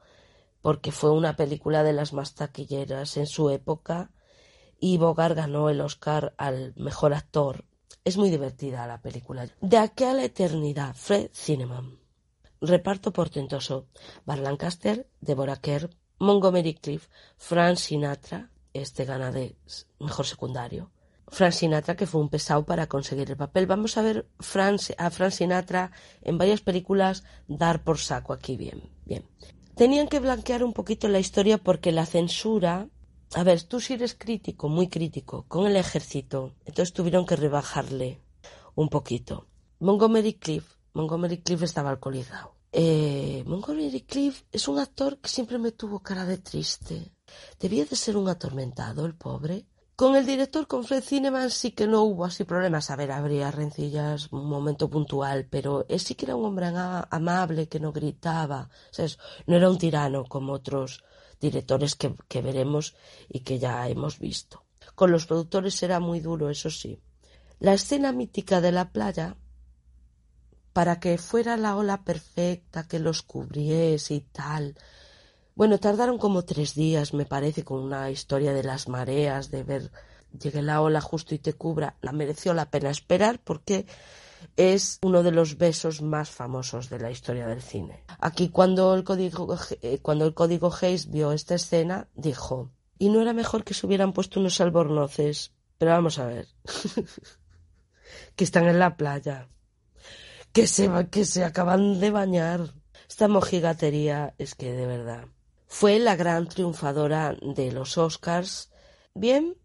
[0.62, 4.12] porque fue una película de las más taquilleras en su época
[4.78, 7.64] y Bogart ganó el Oscar al mejor actor.
[8.04, 9.48] Es muy divertida la película.
[9.60, 11.98] De aquí a la eternidad, Fred Cineman.
[12.60, 13.88] Reparto portentoso.
[14.24, 19.56] Bar Lancaster, Deborah Kerr, Montgomery Cliff, Frank Sinatra, este gana de
[19.98, 20.92] mejor secundario.
[21.30, 23.66] Frank Sinatra, que fue un pesado para conseguir el papel.
[23.66, 28.82] Vamos a ver a Frank Sinatra en varias películas dar por saco aquí bien.
[29.04, 29.24] Bien.
[29.76, 32.88] tenían que blanquear un poquito la historia porque la censura,
[33.34, 38.20] a ver, tú si eres crítico, muy crítico, con el ejército, entonces tuvieron que rebajarle
[38.74, 39.46] un poquito.
[39.78, 42.54] Montgomery Cliff, Montgomery Cliff estaba alcoholizado.
[42.72, 47.12] Eh, Montgomery Cliff es un actor que siempre me tuvo cara de triste.
[47.58, 49.66] Debía de ser un atormentado, el pobre.
[50.00, 52.90] Con el director, con Fred Cineman, sí que no hubo así problemas.
[52.90, 56.68] A ver, habría rencillas, un momento puntual, pero él sí que era un hombre
[57.10, 58.70] amable, que no gritaba.
[59.46, 61.04] No era un tirano como otros
[61.38, 62.94] directores que, que veremos
[63.28, 64.64] y que ya hemos visto.
[64.94, 66.98] Con los productores era muy duro, eso sí.
[67.58, 69.36] La escena mítica de la playa,
[70.72, 74.78] para que fuera la ola perfecta, que los cubriese y tal,
[75.60, 79.92] bueno, tardaron como tres días, me parece, con una historia de las mareas, de ver,
[80.32, 81.98] llegue la ola justo y te cubra.
[82.00, 83.84] La mereció la pena esperar porque
[84.56, 88.04] es uno de los besos más famosos de la historia del cine.
[88.20, 93.20] Aquí cuando el código, eh, cuando el código Hayes vio esta escena, dijo, y no
[93.20, 96.48] era mejor que se hubieran puesto unos albornoces, pero vamos a ver,
[98.34, 99.50] que están en la playa,
[100.54, 102.72] que se, que se acaban de bañar.
[103.06, 105.26] Esta mojigatería es que de verdad.
[105.72, 108.72] Fue la gran triunfadora de los Oscars.
[109.14, 109.56] Bien,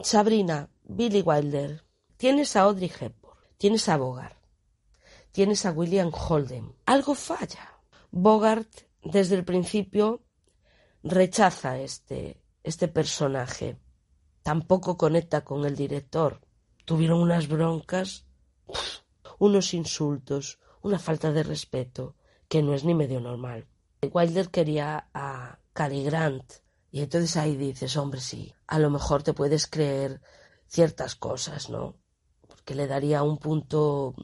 [0.00, 1.84] Sabrina, Billy Wilder.
[2.16, 4.38] Tienes a Audrey Hepburn, tienes a Bogart,
[5.32, 6.76] tienes a William Holden.
[6.86, 7.80] Algo falla.
[8.12, 8.70] Bogart,
[9.02, 10.22] desde el principio,
[11.02, 13.76] rechaza este, este personaje.
[14.44, 16.40] Tampoco conecta con el director.
[16.84, 18.24] Tuvieron unas broncas,
[19.40, 22.14] unos insultos, una falta de respeto,
[22.48, 23.66] que no es ni medio normal.
[24.12, 26.52] Wilder quería a Cary Grant.
[26.90, 30.20] Y entonces ahí dices, hombre, sí, a lo mejor te puedes creer
[30.68, 31.96] ciertas cosas, ¿no?
[32.46, 34.14] Porque le daría un punto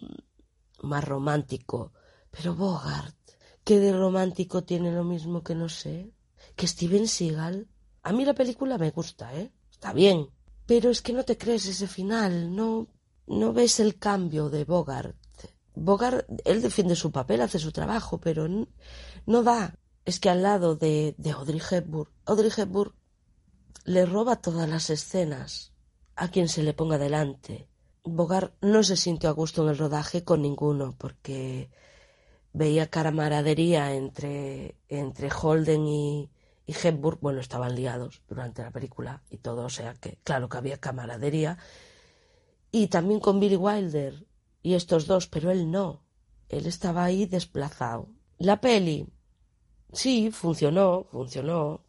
[0.82, 1.92] más romántico.
[2.30, 3.16] Pero Bogart,
[3.64, 6.12] ¿qué de romántico tiene lo mismo que no sé?
[6.56, 7.68] Que Steven Seagal.
[8.02, 9.52] A mí la película me gusta, ¿eh?
[9.70, 10.28] Está bien.
[10.66, 12.86] Pero es que no te crees ese final, no,
[13.26, 15.16] no ves el cambio de Bogart.
[15.74, 18.46] Bogart, él defiende su papel, hace su trabajo, pero
[19.30, 19.74] no da.
[20.04, 22.92] Es que al lado de, de Audrey Hepburn, Audrey Hepburn
[23.84, 25.72] le roba todas las escenas
[26.16, 27.68] a quien se le ponga delante.
[28.02, 31.70] Bogart no se sintió a gusto en el rodaje con ninguno, porque
[32.52, 36.30] veía camaradería entre, entre Holden y,
[36.66, 37.18] y Hepburn.
[37.20, 41.58] Bueno, estaban liados durante la película y todo, o sea que, claro que había camaradería.
[42.72, 44.26] Y también con Billy Wilder
[44.62, 46.04] y estos dos, pero él no.
[46.48, 48.08] Él estaba ahí desplazado.
[48.38, 49.06] La peli,
[49.92, 51.80] sí, funcionó, funcionó,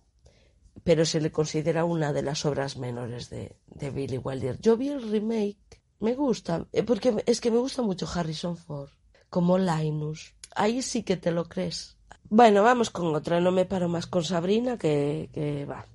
[0.84, 4.60] pero se le considera una de las obras menores de, de Billy Wilder.
[4.60, 5.58] Yo vi el remake,
[6.00, 8.90] me gusta, eh, porque es que me gusta mucho Harrison Ford,
[9.30, 10.34] como Linus.
[10.56, 11.98] Ahí sí que te lo crees.
[12.30, 15.86] Bueno, vamos con otra, no me paro más con Sabrina, que, que va.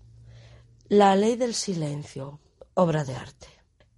[0.89, 2.41] La ley del silencio,
[2.75, 3.49] obra de arte.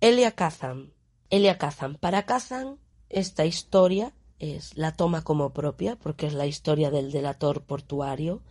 [0.00, 0.92] Elia Kazan,
[1.28, 1.96] Elia Kazan.
[1.96, 7.64] Para Kazan, esta historia es la toma como propia, porque es la historia del delator
[7.64, 8.42] portuario,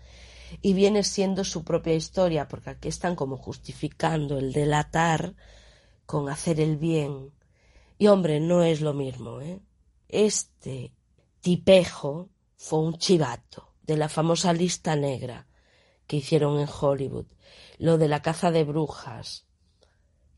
[0.62, 5.36] y viene siendo su propia historia, porque aquí están como justificando el delatar
[6.06, 7.32] con hacer el bien.
[7.98, 9.60] Y hombre, no es lo mismo, ¿eh?
[10.08, 10.94] Este
[11.42, 15.48] tipejo fue un chivato de la famosa lista negra
[16.08, 17.26] que hicieron en Hollywood,
[17.78, 19.46] lo de la caza de brujas,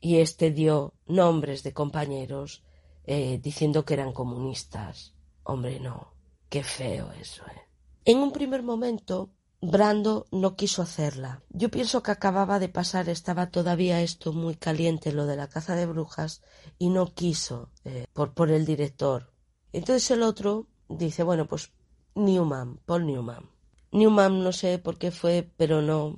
[0.02, 2.64] y este dio nombres de compañeros
[3.06, 5.14] eh, diciendo que eran comunistas.
[5.50, 6.14] Hombre, no,
[6.48, 7.44] qué feo eso.
[7.48, 7.62] ¿eh?
[8.06, 9.32] En un primer momento,
[9.62, 11.42] Brando no quiso hacerla.
[11.50, 15.76] Yo pienso que acababa de pasar, estaba todavía esto muy caliente, lo de la caza
[15.76, 16.44] de brujas,
[16.78, 19.34] y no quiso eh, por, por el director.
[19.74, 21.72] Entonces el otro dice, bueno, pues
[22.14, 23.50] Newman, Paul Newman.
[23.92, 26.16] Newman no sé por qué fue, pero no,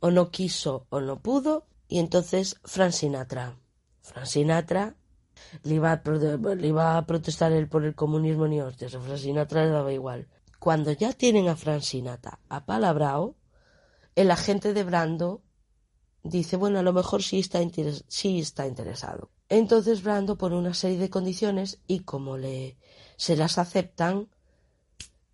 [0.00, 3.58] o no quiso o no pudo, y entonces Frank Sinatra.
[4.02, 4.96] Frank Sinatra
[5.62, 6.02] le iba a,
[6.54, 8.94] le iba a protestar él por el comunismo ni hostias.
[8.94, 10.28] A Frank Sinatra le daba igual.
[10.58, 13.36] Cuando ya tienen a Frank Sinatra apalabrado,
[14.14, 15.42] el agente de Brando
[16.22, 17.60] dice, bueno, a lo mejor sí está,
[18.08, 19.30] sí está interesado.
[19.48, 22.78] Entonces Brando pone una serie de condiciones y como le
[23.16, 24.28] se las aceptan,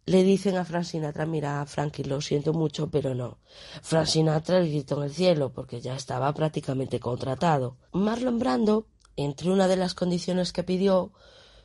[0.04, 3.38] le dicen a Frank Sinatra, mira, Frankie, lo siento mucho, pero no.
[3.82, 7.76] Frank Sinatra le gritó en el cielo, porque ya estaba prácticamente contratado.
[7.92, 11.12] Marlon Brando, entre una de las condiciones que pidió,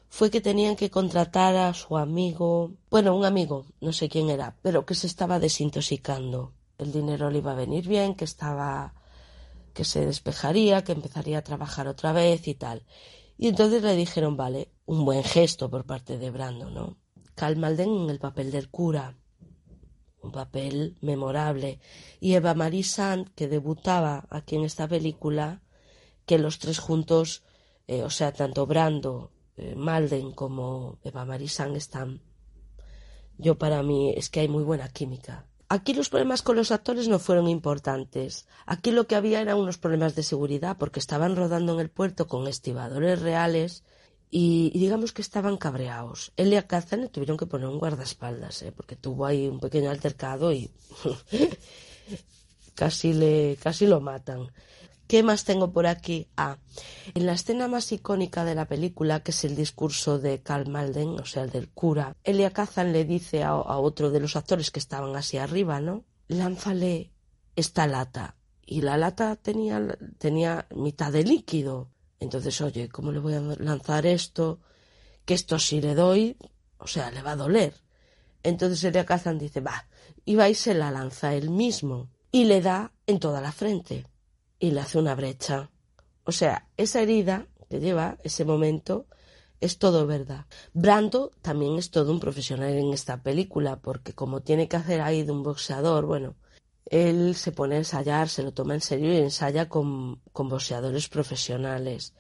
[0.10, 4.55] fue que tenían que contratar a su amigo, bueno, un amigo, no sé quién era,
[4.62, 6.53] pero que se estaba desintoxicando.
[6.77, 8.93] El dinero le iba a venir bien, que estaba,
[9.73, 12.83] que se despejaría, que empezaría a trabajar otra vez y tal.
[13.38, 16.97] Y entonces le dijeron, vale, un buen gesto por parte de Brando, ¿no?
[17.36, 19.15] Cal Malden en el papel del cura.
[20.21, 21.79] un papel memorable.
[22.19, 25.62] Y Eva Marie Sand, que debutaba aquí en esta película,
[26.27, 27.41] que los tres juntos,
[27.87, 32.21] eh, o sea, tanto Brando, eh, Malden como Eva Marie Sand están.
[33.37, 35.47] Yo para mí es que hay muy buena química.
[35.69, 38.45] Aquí los problemas con los actores no fueron importantes.
[38.65, 42.27] Aquí lo que había eran unos problemas de seguridad porque estaban rodando en el puerto
[42.27, 43.83] con estibadores reales
[44.29, 46.33] y, y digamos que estaban cabreados.
[46.35, 48.73] Elia Kazan le tuvieron que poner un guardaespaldas, ¿eh?
[48.73, 50.69] porque tuvo ahí un pequeño altercado y
[52.75, 54.51] casi, le, casi lo matan.
[55.07, 56.27] ¿Qué más tengo por aquí?
[56.35, 56.57] Ah,
[57.15, 61.19] en la escena más icónica de la película, que es el discurso de Carl Malden,
[61.19, 64.79] o sea, el del cura, Elia Kazan le dice a, otro de los actores que
[64.79, 66.03] estaban así arriba, ¿no?
[66.27, 67.13] Lánzale
[67.55, 68.35] esta lata.
[68.65, 71.89] Y la lata tenía, tenía mitad de líquido.
[72.19, 74.59] Entonces, oye, ¿cómo le voy a lanzar esto?
[75.23, 76.35] Que esto si le doy,
[76.79, 77.73] o sea, le va a doler.
[78.43, 79.87] Entonces Elia Kazan dice, va,
[80.25, 82.09] y va y se la lanza él mismo.
[82.29, 84.05] Y le da en toda la frente
[84.59, 85.69] y le hace una brecha.
[86.23, 89.07] O sea, esa herida que lleva, ese momento,
[89.59, 90.45] es todo verdad.
[90.73, 95.23] Brando también es todo un profesional en esta película, porque como tiene que hacer ahí
[95.23, 96.35] de un boxeador, bueno,
[96.85, 101.09] él se pone a ensayar, se lo toma en serio y ensaya con, con boxeadores
[101.09, 102.13] profesionales.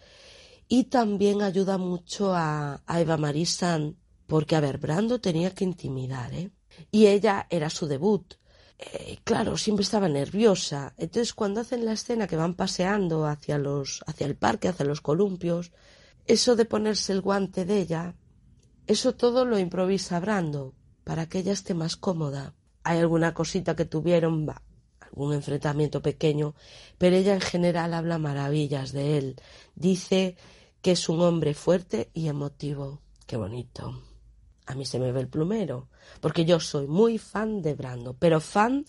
[0.67, 6.33] Y también ayuda mucho a, a Eva Marisan, porque, a ver, Brando tenía que intimidar,
[6.33, 6.51] ¿eh?
[6.91, 8.35] Y ella era su debut
[8.79, 10.93] eh, claro, siempre estaba nerviosa.
[10.97, 15.01] Entonces, cuando hacen la escena que van paseando hacia los, hacia el parque, hacia los
[15.01, 15.71] columpios,
[16.25, 18.15] eso de ponerse el guante de ella,
[18.85, 22.53] eso todo lo improvisa Brando, para que ella esté más cómoda.
[22.83, 24.61] Hay alguna cosita que tuvieron, va,
[24.99, 26.53] algún enfrentamiento pequeño,
[26.97, 29.35] pero ella en general habla maravillas de él.
[29.75, 30.37] Dice
[30.81, 33.01] que es un hombre fuerte y emotivo.
[33.25, 34.16] Qué bonito
[34.67, 35.87] a mí se me ve el plumero,
[36.21, 38.85] porque yo soy muy fan de Brando, pero fan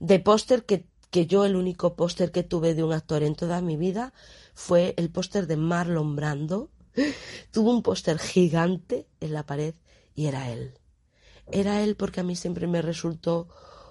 [0.00, 3.60] de póster que, que yo el único póster que tuve de un actor en toda
[3.60, 4.12] mi vida
[4.54, 6.70] fue el póster de Marlon Brando.
[7.52, 9.74] Tuvo un póster gigante en la pared
[10.14, 10.74] y era él.
[11.50, 13.48] Era él porque a mí siempre me resultó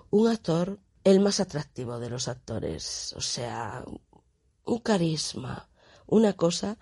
[0.10, 3.86] un actor el más atractivo de los actores, o sea,
[4.66, 5.70] un carisma,
[6.06, 6.78] una cosa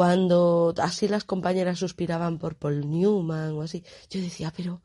[0.00, 4.80] cuando así las compañeras suspiraban por Paul Newman o así, yo decía, pero,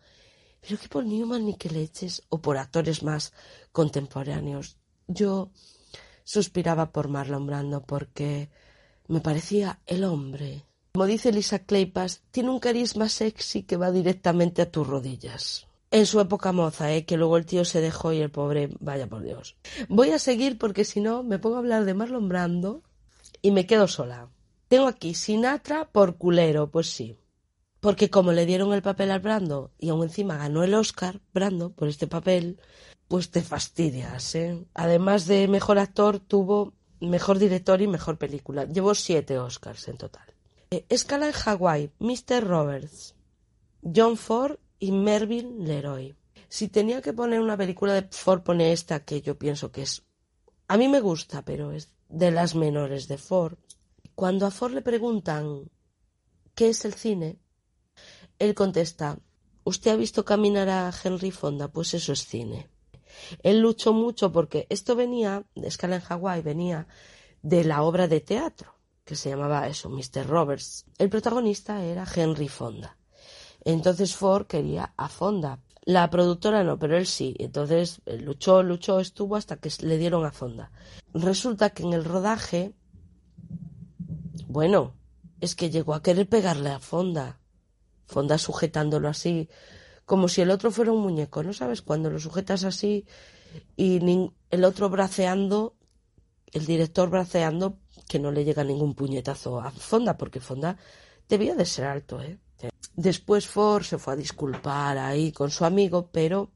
[0.59, 3.31] pero qué Paul Newman ni qué leches, o por actores más
[3.71, 4.75] contemporáneos.
[5.07, 5.51] Yo
[6.25, 8.49] suspiraba por Marlon Brando porque
[9.07, 10.65] me parecía el hombre.
[10.95, 15.65] Como dice Lisa Claypas, tiene un carisma sexy que va directamente a tus rodillas.
[15.91, 17.05] En su época moza, ¿eh?
[17.05, 19.55] que luego el tío se dejó y el pobre, vaya por Dios.
[19.87, 22.83] Voy a seguir porque si no me pongo a hablar de Marlon Brando
[23.41, 24.34] y me quedo sola.
[24.67, 27.17] Tengo aquí Sinatra por culero, pues sí.
[27.79, 31.71] Porque como le dieron el papel al Brando y aún encima ganó el Oscar, Brando,
[31.71, 32.59] por este papel,
[33.07, 34.65] pues te fastidias, ¿eh?
[34.73, 38.65] Además de mejor actor, tuvo mejor director y mejor película.
[38.65, 40.33] Llevó siete Oscars en total.
[40.71, 42.43] Eh, Escala en Hawái, Mr.
[42.43, 43.15] Roberts,
[43.83, 46.15] John Ford y Mervyn Leroy.
[46.49, 50.03] Si tenía que poner una película de Ford, pone esta que yo pienso que es...
[50.67, 53.57] A mí me gusta, pero es de las menores de Ford.
[54.15, 55.69] Cuando a Ford le preguntan
[56.55, 57.37] ¿qué es el cine?
[58.39, 59.19] Él contesta
[59.67, 61.69] ¿Usted ha visto caminar a Henry Fonda?
[61.69, 62.69] Pues eso es cine.
[63.41, 66.87] Él luchó mucho porque esto venía, escala en Hawái, venía
[67.41, 70.27] de la obra de teatro, que se llamaba eso, Mr.
[70.27, 70.85] Roberts.
[70.99, 72.95] El protagonista era Henry Fonda.
[73.63, 75.59] Entonces Ford quería a Fonda.
[75.83, 77.35] La productora no, pero él sí.
[77.39, 80.71] Entonces luchó, luchó, estuvo hasta que le dieron a Fonda.
[81.11, 82.75] Resulta que en el rodaje
[84.55, 84.93] bueno,
[85.41, 87.41] es que llegó a querer pegarle a Fonda.
[88.05, 89.49] Fonda sujetándolo así,
[90.05, 91.81] como si el otro fuera un muñeco, ¿no sabes?
[91.81, 93.05] Cuando lo sujetas así
[93.75, 93.99] y
[94.49, 95.75] el otro braceando,
[96.53, 100.77] el director braceando, que no le llega ningún puñetazo a Fonda, porque Fonda
[101.27, 102.39] debía de ser alto, ¿eh?
[102.95, 106.53] Después Ford se fue a disculpar ahí con su amigo, pero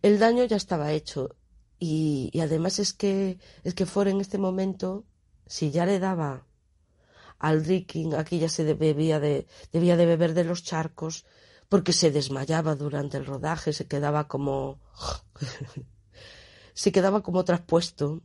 [0.00, 1.36] el daño ya estaba hecho.
[1.78, 5.04] Y, además es que, es que Ford en este momento,
[5.46, 6.46] si ya le daba
[7.42, 11.26] al drinking, aquí ya se debía de, debía de beber de los charcos,
[11.68, 14.80] porque se desmayaba durante el rodaje, se quedaba como
[16.74, 18.22] se quedaba como traspuesto.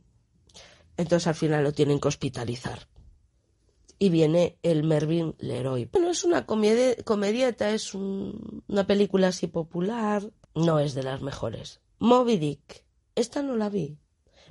[0.96, 2.88] Entonces al final lo tienen que hospitalizar.
[3.98, 5.86] Y viene el Mervyn Leroy.
[5.86, 11.80] Bueno, es una comedieta, es una película así popular, no es de las mejores.
[11.98, 12.84] Moby Dick,
[13.16, 13.98] esta no la vi,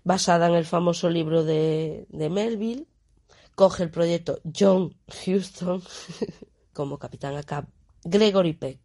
[0.04, 2.88] basada en el famoso libro de, de Melville,
[3.58, 5.82] coge el proyecto John Huston
[6.74, 7.68] como capitán acá,
[8.04, 8.80] Gregory Peck.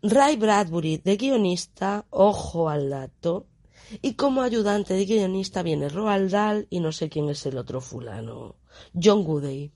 [0.00, 3.48] Ray Bradbury de guionista, ojo al dato,
[4.00, 7.82] y como ayudante de guionista viene Roald Dahl y no sé quién es el otro
[7.82, 8.56] fulano,
[8.94, 9.72] John Goodey,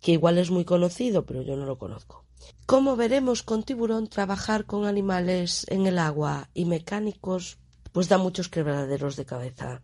[0.00, 2.24] que igual es muy conocido, pero yo no lo conozco.
[2.66, 7.58] Como veremos con Tiburón, trabajar con animales en el agua y mecánicos
[7.92, 9.82] pues da muchos quebraderos de cabeza.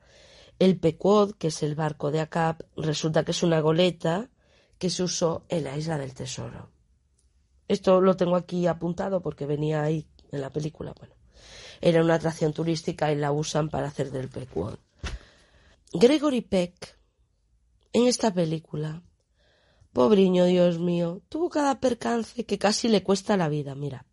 [0.58, 4.28] El Pequod, que es el barco de Acap, resulta que es una goleta
[4.78, 6.70] que se usó en la isla del tesoro.
[7.68, 10.94] Esto lo tengo aquí apuntado porque venía ahí en la película.
[10.98, 11.14] Bueno,
[11.80, 14.78] era una atracción turística y la usan para hacer del Pequod.
[15.92, 16.98] Gregory Peck,
[17.92, 19.02] en esta película,
[19.92, 24.06] pobriño Dios mío, tuvo cada percance que casi le cuesta la vida, mira,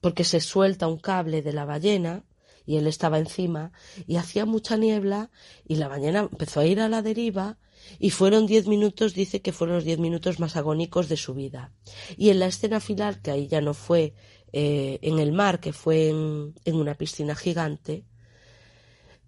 [0.00, 2.24] porque se suelta un cable de la ballena
[2.66, 3.72] y él estaba encima
[4.06, 5.30] y hacía mucha niebla
[5.66, 7.58] y la ballena empezó a ir a la deriva
[7.98, 11.72] y fueron diez minutos, dice que fueron los diez minutos más agónicos de su vida.
[12.16, 14.14] Y en la escena final, que ahí ya no fue
[14.52, 18.04] eh, en el mar, que fue en, en una piscina gigante,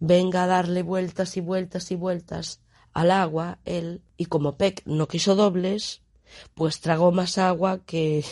[0.00, 2.60] venga a darle vueltas y vueltas y vueltas
[2.92, 6.02] al agua, él, y como Peck no quiso dobles,
[6.54, 8.24] pues tragó más agua que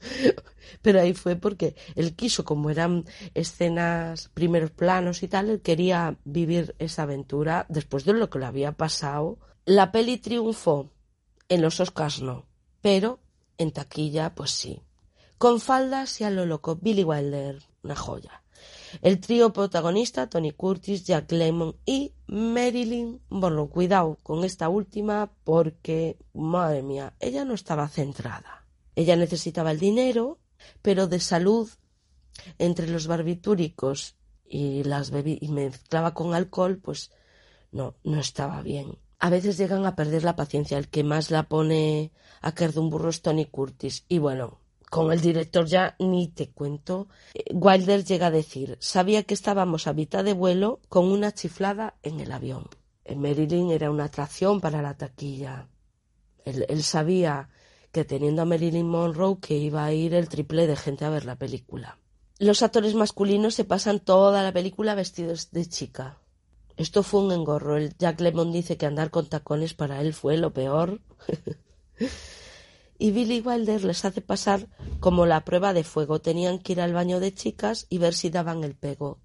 [0.86, 6.16] Pero ahí fue porque él quiso, como eran escenas, primeros planos y tal, él quería
[6.24, 9.40] vivir esa aventura después de lo que le había pasado.
[9.64, 10.92] La peli triunfó,
[11.48, 12.46] en los Oscars no,
[12.82, 13.18] pero
[13.58, 14.80] en taquilla pues sí.
[15.38, 18.44] Con faldas y a lo loco, Billy Wilder, una joya.
[19.02, 23.70] El trío protagonista, Tony Curtis, Jack Lemmon y Marilyn Monroe.
[23.70, 28.68] Cuidado con esta última porque, madre mía, ella no estaba centrada.
[28.94, 30.38] Ella necesitaba el dinero,
[30.82, 31.68] pero de salud,
[32.58, 37.10] entre los barbitúricos y las y mezclaba con alcohol, pues
[37.72, 38.98] no, no estaba bien.
[39.18, 40.78] A veces llegan a perder la paciencia.
[40.78, 44.04] El que más la pone a caer de un burro es Tony Curtis.
[44.08, 47.08] Y bueno, con el director ya ni te cuento.
[47.50, 52.20] Wilder llega a decir, sabía que estábamos a mitad de vuelo con una chiflada en
[52.20, 52.68] el avión.
[53.14, 55.68] Marilyn era una atracción para la taquilla.
[56.44, 57.48] Él sabía
[57.96, 61.24] que teniendo a Marilyn Monroe que iba a ir el triple de gente a ver
[61.24, 61.98] la película.
[62.38, 66.18] Los actores masculinos se pasan toda la película vestidos de chica.
[66.76, 67.78] Esto fue un engorro.
[67.78, 71.00] El Jack Lemmon dice que andar con tacones para él fue lo peor.
[72.98, 74.68] y Billy Wilder les hace pasar
[75.00, 76.20] como la prueba de fuego.
[76.20, 79.20] Tenían que ir al baño de chicas y ver si daban el pego.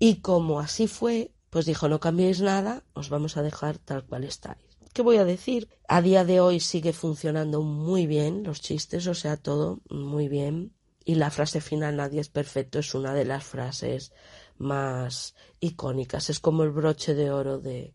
[0.00, 4.24] Y como así fue, pues dijo, no cambiéis nada, os vamos a dejar tal cual
[4.24, 4.71] estáis.
[4.92, 5.68] ¿Qué voy a decir?
[5.88, 10.74] A día de hoy sigue funcionando muy bien los chistes, o sea, todo muy bien.
[11.04, 14.12] Y la frase final, nadie es perfecto, es una de las frases
[14.58, 16.28] más icónicas.
[16.28, 17.94] Es como el broche de oro de,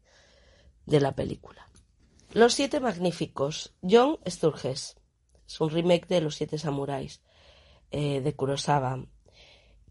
[0.88, 1.70] de la película.
[2.34, 3.76] Los Siete Magníficos.
[3.82, 4.98] John Sturges.
[5.48, 7.22] Es un remake de Los Siete Samuráis
[7.92, 9.06] eh, de Kurosawa.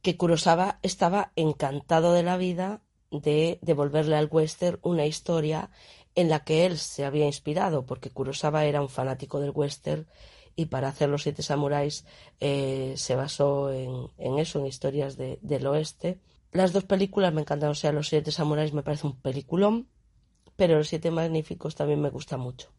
[0.03, 5.71] Que Kurosawa estaba encantado de la vida de devolverle al western una historia
[6.17, 10.07] en la que él se había inspirado, porque Kurosawa era un fanático del western
[10.57, 12.07] y para hacer Los Siete Samuráis
[12.41, 16.19] eh, se basó en, eso, en historias del oeste.
[16.51, 19.89] Las dos películas me encantan, o sea, Los Siete Samuráis me parece un peliculón,
[20.57, 22.73] pero Los Siete Magníficos también me gusta mucho.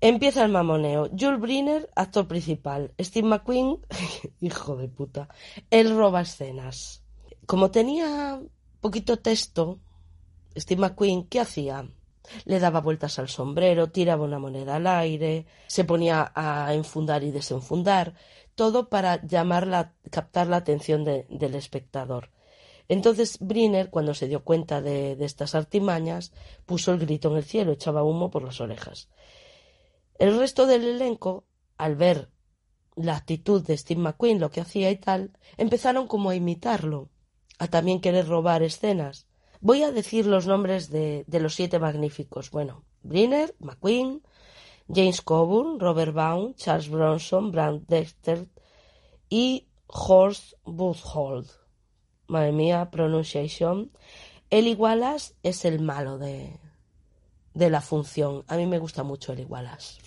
[0.00, 1.10] Empieza el mamoneo.
[1.10, 2.92] Jules Briner, actor principal.
[3.00, 3.78] Steve McQueen,
[4.40, 5.28] hijo de puta.
[5.70, 7.02] Él roba escenas.
[7.46, 8.40] Como tenía
[8.80, 9.80] poquito texto,
[10.56, 11.88] Steve McQueen, ¿qué hacía?
[12.44, 17.30] Le daba vueltas al sombrero, tiraba una moneda al aire, se ponía a enfundar y
[17.30, 18.14] desenfundar,
[18.54, 22.30] todo para llamar la, captar la atención del espectador.
[22.88, 26.32] Entonces Briner, cuando se dio cuenta de, de, estas artimañas,
[26.66, 29.08] puso el grito en el cielo, echaba humo por las orejas.
[30.18, 31.44] El resto del elenco,
[31.76, 32.30] al ver
[32.94, 37.08] la actitud de Steve McQueen, lo que hacía y tal, empezaron como a imitarlo,
[37.58, 39.26] a también querer robar escenas.
[39.64, 42.50] Voy a decir los nombres de, los siete magníficos.
[42.50, 44.20] Bueno, Briner, McQueen,
[44.94, 48.46] James Coburn, Robert Baum, Charles Bronson, Brand Dexter
[49.30, 51.60] y Horst Buchholz.
[52.26, 53.90] Madre mía, pronunciation.
[54.50, 56.60] El Wallace es el malo de,
[57.54, 58.44] de la función.
[58.48, 60.02] A mí me gusta mucho el Wallace.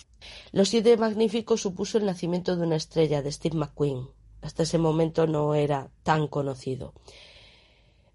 [0.52, 4.08] Los siete magníficos supuso el nacimiento de una estrella de Steve McQueen.
[4.40, 6.94] Hasta ese momento no era tan conocido.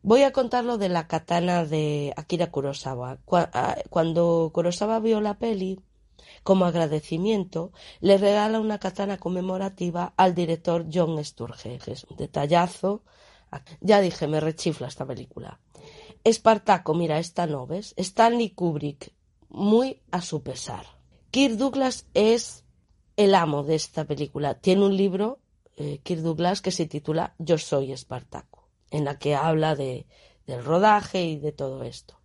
[0.04, 3.20] Voy a contar lo de la katana de Akira Kurosawa.
[3.32, 5.80] Ah, cuando Kurosawa vio la peli,
[6.44, 12.06] como agradecimiento, le regala una katana conmemorativa al director John Sturges.
[12.10, 13.04] Un detallazo.
[13.82, 15.60] Ya dije, me rechifla esta película.
[16.24, 17.94] Espartaco, mira, esta no, ¿ves?
[17.98, 19.14] Stanley Kubrick,
[19.50, 20.86] muy a su pesar.
[21.32, 22.64] Kirk Douglas es
[23.16, 24.56] el amo de esta película.
[24.56, 25.40] Tiene un libro
[25.78, 28.53] eh, Kirk Douglas que se titula Yo soy Espartaco,
[28.94, 30.06] en la que habla de,
[30.48, 32.16] del rodaje y de todo esto.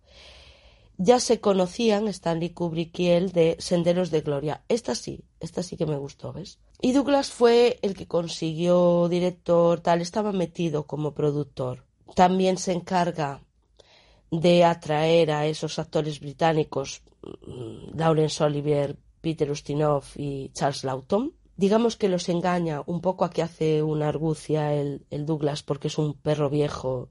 [0.97, 4.63] Ya se conocían Stanley Kubrick y él de Senderos de Gloria.
[4.67, 6.59] Esta sí, esta sí que me gustó, ¿ves?
[6.81, 11.85] Y Douglas fue el que consiguió director, tal, estaba metido como productor.
[12.15, 13.41] También se encarga
[14.29, 21.33] de atraer a esos actores británicos, mm, Laurence Olivier, Peter Ustinov y Charles Lawton.
[21.59, 25.97] Digamos que los engaña un poco a que hace una argucia el, Douglas porque es
[25.97, 27.09] un perro viejo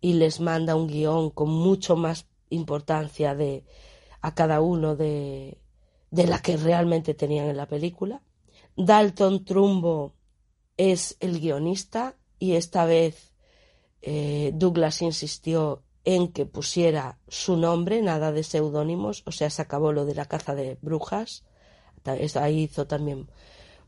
[0.00, 3.66] y les manda un guion con mucho más importancia de
[4.22, 5.58] a cada uno de,
[6.10, 8.22] de la que realmente tenían en la película.
[8.76, 10.14] Dalton Trumbo
[10.78, 13.34] es el guionista y esta vez
[14.00, 19.92] eh, Douglas insistió en que pusiera su nombre, nada de seudónimos, o sea, se acabó
[19.92, 21.44] lo de la caza de brujas.
[22.36, 23.28] Ahí hizo también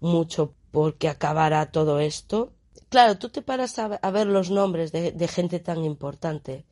[0.00, 2.52] mucho porque acabara todo esto.
[2.88, 6.64] Claro, tú te paras a, ver los nombres de, de, gente tan importante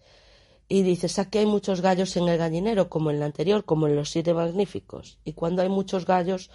[0.69, 3.97] y dices, aquí hay muchos gallos en el gallinero, como en la anterior, como en
[3.97, 5.19] los siete magníficos.
[5.25, 6.51] Y cuando hay muchos gallos,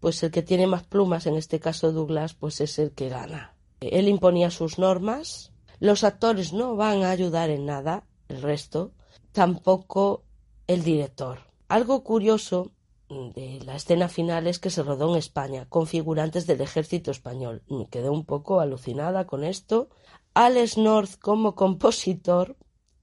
[0.00, 3.54] pues el que tiene más plumas, en este caso Douglas, pues es el que gana.
[3.80, 8.92] Él imponía sus normas, los actores no van a ayudar en nada, el resto,
[9.32, 10.24] tampoco
[10.66, 11.40] el director.
[11.68, 12.72] Algo curioso
[13.08, 17.62] de la escena final es que se rodó en España, con figurantes del ejército español.
[17.90, 19.88] Quedé un poco alucinada con esto.
[20.34, 22.56] Alex North como compositor,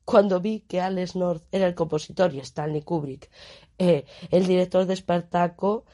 [0.06, 3.30] cuando vi que Alex North era el compositor y Stanley Kubrick,
[3.78, 5.86] eh, el director de Espartaco,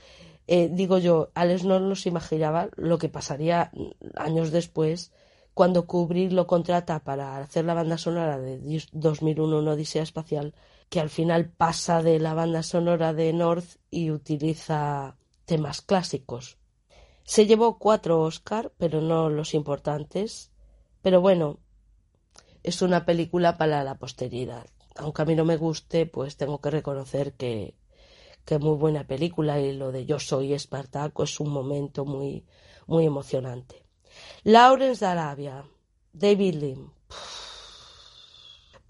[0.47, 3.71] eh, digo yo, Alex North no se imaginaba lo que pasaría
[4.15, 5.11] años después
[5.53, 10.55] cuando Kubrick lo contrata para hacer la banda sonora de 2001 Una Odisea Espacial,
[10.89, 16.57] que al final pasa de la banda sonora de North y utiliza temas clásicos.
[17.23, 20.51] Se llevó cuatro Oscar, pero no los importantes.
[21.01, 21.59] Pero bueno,
[22.63, 24.65] es una película para la posteridad.
[24.95, 27.75] Aunque a mí no me guste, pues tengo que reconocer que,
[28.45, 32.45] que muy buena película y lo de Yo soy Espartaco es un momento muy,
[32.87, 33.85] muy emocionante.
[34.43, 35.65] Lawrence de Arabia,
[36.11, 36.91] David Lim.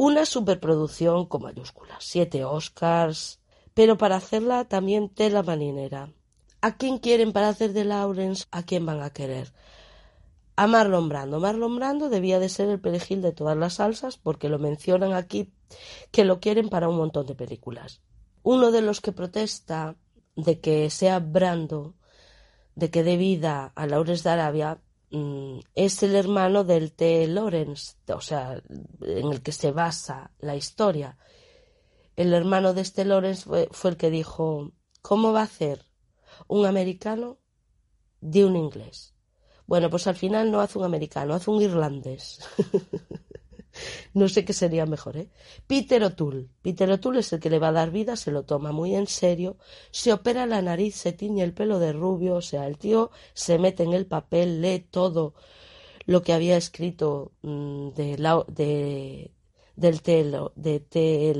[0.01, 3.41] Una superproducción con mayúsculas, siete Oscars,
[3.73, 6.13] pero para hacerla también tela marinera.
[6.61, 8.45] ¿A quién quieren para hacer de Lawrence?
[8.49, 9.51] ¿A quién van a querer?
[10.55, 11.41] A Marlon Brando.
[11.41, 15.51] Marlon Brando debía de ser el perejil de todas las salsas porque lo mencionan aquí
[16.11, 18.01] que lo quieren para un montón de películas.
[18.41, 19.97] Uno de los que protesta
[20.37, 21.93] de que sea Brando,
[22.73, 24.81] de que dé vida a Lawrence de Arabia,
[25.11, 27.27] es el hermano del T.
[27.27, 28.61] Lawrence, o sea,
[29.01, 31.17] en el que se basa la historia.
[32.15, 35.85] El hermano de este Lawrence fue, fue el que dijo, ¿cómo va a hacer
[36.47, 37.39] un americano
[38.21, 39.15] de un inglés?
[39.65, 42.39] Bueno, pues al final no hace un americano, hace un irlandés.
[44.13, 45.29] No sé qué sería mejor, ¿eh?
[45.67, 46.47] Peter O'Toole.
[46.61, 49.07] Peter O'Toole es el que le va a dar vida, se lo toma muy en
[49.07, 49.57] serio,
[49.91, 53.59] se opera la nariz, se tiñe el pelo de rubio, o sea, el tío se
[53.59, 55.33] mete en el papel, lee todo
[56.05, 58.17] lo que había escrito mm, de,
[58.47, 59.31] de,
[59.75, 61.33] del T, de T.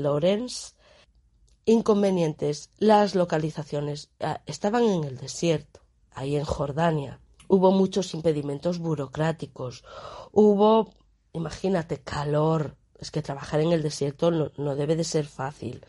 [1.66, 2.70] Inconvenientes.
[2.78, 5.80] Las localizaciones ah, estaban en el desierto,
[6.12, 7.20] ahí en Jordania.
[7.48, 9.84] Hubo muchos impedimentos burocráticos.
[10.30, 10.90] Hubo
[11.32, 12.76] Imagínate, calor.
[12.98, 15.84] Es que trabajar en el desierto no, debe de ser fácil.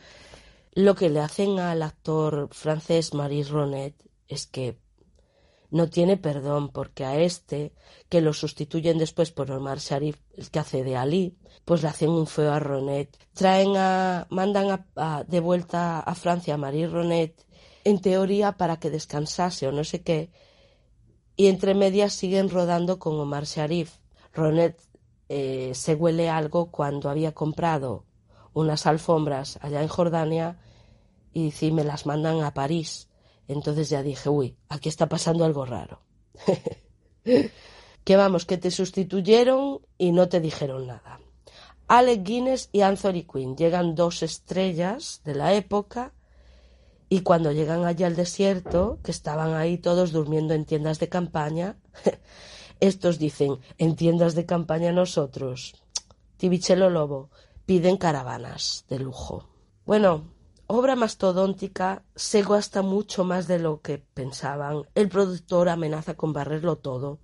[0.74, 3.96] Lo que le hacen al actor francés Maurice Ronet
[4.30, 4.78] es que
[5.70, 7.74] no tiene perdón porque a este,
[8.08, 12.10] que lo sustituyen después por Omar Sharif, el que hace de Ali, pues le hacen
[12.10, 13.18] un feo a Ronet.
[13.34, 14.86] Traen a, mandan
[15.28, 17.46] de vuelta a Francia a Marie Ronet,
[17.84, 20.32] en teoría para que descansase o no sé qué,
[21.36, 23.96] y entre medias siguen rodando con Omar Sharif.
[24.34, 24.82] Ronet
[25.34, 28.04] eh, se huele algo cuando había comprado
[28.54, 30.60] unas alfombras allá en Jordania
[31.32, 33.08] y si me las mandan a París.
[33.48, 36.02] Entonces ya dije, uy, aquí está pasando algo raro.
[38.04, 41.22] que vamos, que te sustituyeron y no te dijeron nada.
[41.88, 46.12] Alec Guinness y Anthony Quinn llegan dos estrellas de la época
[47.08, 51.78] y cuando llegan allá al desierto, que estaban ahí todos durmiendo en tiendas de campaña,
[52.82, 55.76] Estos dicen, en tiendas de campaña nosotros,
[56.38, 57.30] Tibichelo Lobo,
[57.68, 59.48] piden caravanas de lujo.
[59.86, 60.34] Bueno,
[60.66, 64.82] obra mastodóntica, se gasta mucho más de lo que pensaban.
[64.96, 67.20] El productor amenaza con barrerlo todo.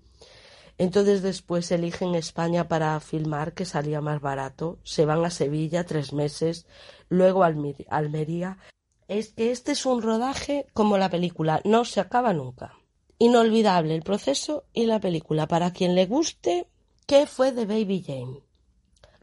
[0.78, 4.78] Entonces después eligen España para filmar, que salía más barato.
[4.84, 6.68] Se van a Sevilla tres meses,
[7.10, 7.48] luego a
[7.90, 8.60] Almería.
[9.08, 12.76] Es que este es un rodaje como la película, no se acaba nunca.
[13.20, 15.48] Inolvidable el proceso y la película.
[15.48, 16.68] Para quien le guste,
[17.08, 18.44] ¿qué fue de Baby Jane?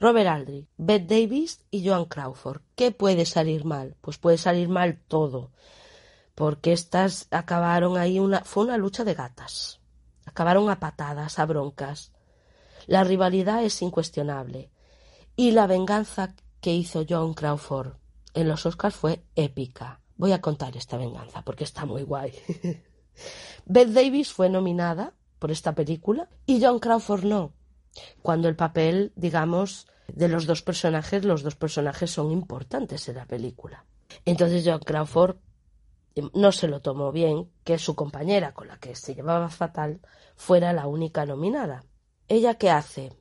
[0.01, 2.63] Robert Aldrich, Bette Davis y Joan Crawford.
[2.75, 3.97] ¿Qué puede salir mal?
[4.01, 5.53] Pues puede salir mal todo.
[6.35, 8.45] Porque estas acabaron ahí una.
[8.45, 9.81] fue una lucha de gatas.
[10.25, 12.13] Acabaron a patadas, a broncas.
[12.87, 14.71] La rivalidad es incuestionable.
[15.37, 17.95] Y la venganza que hizo Joan Crawford
[18.35, 20.01] en los Oscars fue épica.
[20.17, 22.33] Voy a contar esta venganza porque está muy guay.
[23.67, 27.53] Beth Davis fue nominada por esta película y John Crawford no.
[28.23, 33.27] Cuando el papel, digamos, de los dos personajes, los dos personajes son importantes en la
[33.27, 33.85] película.
[34.25, 35.37] Entonces John Crawford
[36.15, 40.01] em, no se lo tomó bien que su compañera con la que se llevaba fatal
[40.37, 41.85] fuera la única nominada.
[42.29, 43.13] ¿Ella qué hace?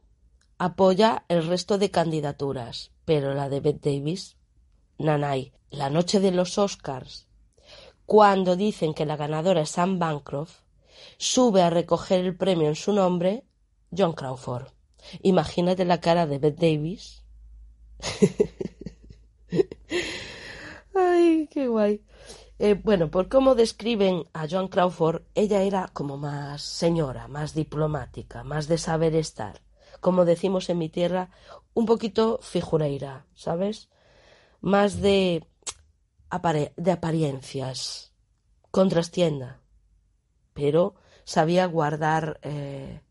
[0.58, 4.38] Apoya el resto de candidaturas, pero la de Bette Davis,
[4.98, 7.28] Nanay, la noche de los Oscars,
[8.06, 10.60] cuando dicen que la ganadora es Sam Bancroft,
[11.18, 13.44] sube a recoger el premio en su nombre
[13.96, 14.68] John Crawford.
[15.22, 17.24] Imagínate la cara de Bette Davis.
[20.96, 22.04] Ay, qué guay.
[22.60, 28.44] Eh, bueno, por cómo describen a John Crawford, ella era como más señora, más diplomática,
[28.44, 29.62] más de saber estar.
[30.00, 31.30] Como decimos en mi tierra,
[31.74, 33.90] un poquito figureira, ¿sabes?
[34.62, 35.46] Más de
[36.76, 38.12] de apariencias,
[38.72, 39.60] contrastienda,
[40.54, 43.02] pero sabía guardar eh,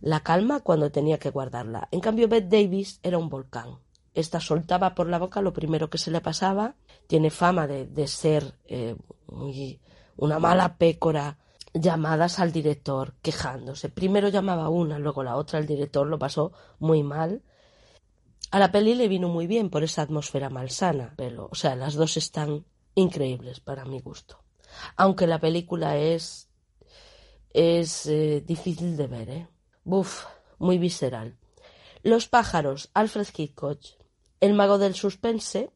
[0.00, 1.88] la calma cuando tenía que guardarla.
[1.90, 3.78] En cambio, Beth Davis era un volcán.
[4.12, 6.74] Esta soltaba por la boca lo primero que se le pasaba.
[7.06, 8.96] Tiene fama de, ser eh,
[10.16, 11.38] una mala pécora.
[11.72, 13.88] Llamadas al director quejándose.
[13.88, 15.58] Primero llamaba una, luego la otra.
[15.58, 17.42] El director lo pasó muy mal
[18.54, 21.94] a la peli le vino muy bien por esa atmósfera malsana, pero, o sea, las
[21.94, 24.44] dos están increíbles para mi gusto.
[24.96, 26.48] Aunque la película es
[27.50, 29.48] es eh, difícil de ver, ¿eh?
[29.82, 30.26] Buf,
[30.58, 31.36] muy visceral.
[32.04, 33.80] Los pájaros, Alfred Hitchcock,
[34.38, 35.72] el mago del suspense,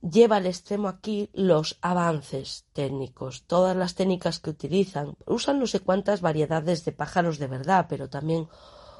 [0.00, 5.16] lleva al extremo aquí los avances técnicos, todas las técnicas que utilizan.
[5.26, 8.48] Usan no sé cuántas variedades de pájaros de verdad, pero también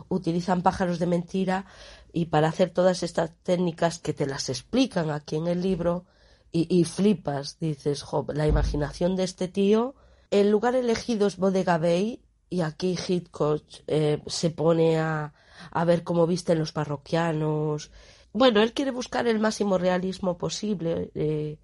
[0.08, 1.66] utilizan pájaros de mentira
[2.12, 6.06] y para hacer todas estas técnicas que te las explican aquí en el libro
[6.50, 9.94] y, flipas, dices, la imaginación de este tío,
[10.30, 15.34] el lugar elegido es Bodega Bay y aquí Hitchcock eh, se pone a,
[15.70, 17.90] a ver cómo visten los parroquianos.
[18.32, 21.58] Bueno, él quiere buscar el máximo realismo posible, eh,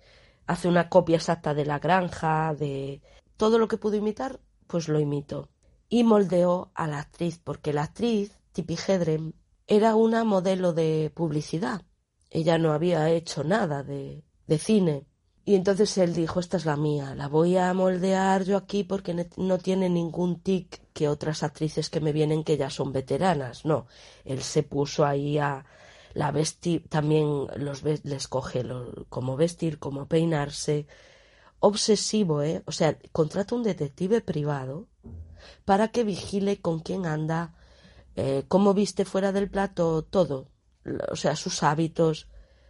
[0.46, 3.00] hace una copia exacta de la granja, de
[3.38, 5.48] todo lo que pudo imitar, pues lo imito
[5.94, 9.32] y moldeó a la actriz, porque la actriz, Tippi Hedren,
[9.68, 11.82] era una modelo de publicidad.
[12.30, 15.06] Ella no había hecho nada de, de cine.
[15.44, 19.30] Y entonces él dijo, esta es la mía, la voy a moldear yo aquí porque
[19.36, 23.64] no tiene ningún tic que otras actrices que me vienen que ya son veteranas.
[23.64, 23.86] No,
[24.24, 25.64] él se puso ahí a
[26.12, 28.64] la vestir, también los les coge
[29.08, 30.88] cómo vestir, cómo peinarse.
[31.60, 32.64] Obsesivo, ¿eh?
[32.66, 34.88] O sea, contrata un detective privado
[35.64, 37.54] para que vigile con quién anda,
[38.16, 40.48] eh, cómo viste fuera del plato, todo,
[41.10, 42.28] o sea, sus hábitos,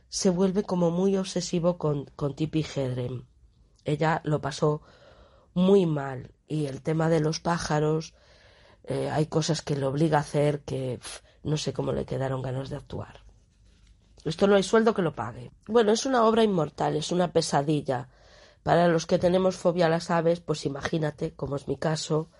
[0.08, 2.64] se vuelve como muy obsesivo con, con Tippi.
[3.84, 4.82] Ella lo pasó
[5.54, 8.14] muy mal y el tema de los pájaros,
[8.84, 11.00] eh, hay cosas que le obliga a hacer que
[11.42, 13.24] no sé cómo le quedaron ganas de actuar.
[14.24, 15.50] Esto no hay sueldo que lo pague.
[15.66, 18.08] Bueno, es una obra inmortal, es una pesadilla.
[18.62, 22.30] Para los que tenemos fobia a las aves, pues imagínate, como es mi caso,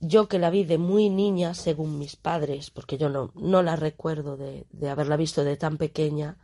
[0.00, 3.76] yo que la vi de muy niña, según mis padres, porque yo no, no la
[3.76, 6.38] recuerdo de, de haberla visto de tan pequeña,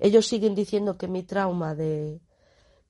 [0.00, 2.20] ellos siguen diciendo que mi trauma de,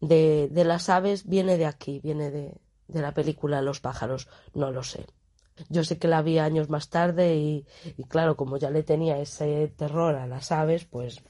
[0.00, 4.28] de, las aves viene de aquí, viene de, de la película Los pájaros.
[4.54, 5.06] No lo sé.
[5.68, 9.18] Yo sé que la vi años más tarde y, y, claro, como ya le tenía
[9.18, 11.22] ese terror a las aves, pues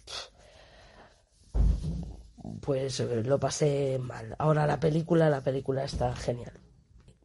[2.60, 4.34] pues lo pasé mal.
[4.38, 6.63] Ahora la película, la película está genial.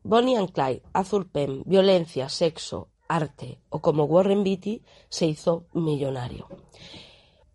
[0.04, 6.47] Bonnie and Clyde, Azul Pen, violencia, sexo, arte o como Warren Beatty se hizo millonario.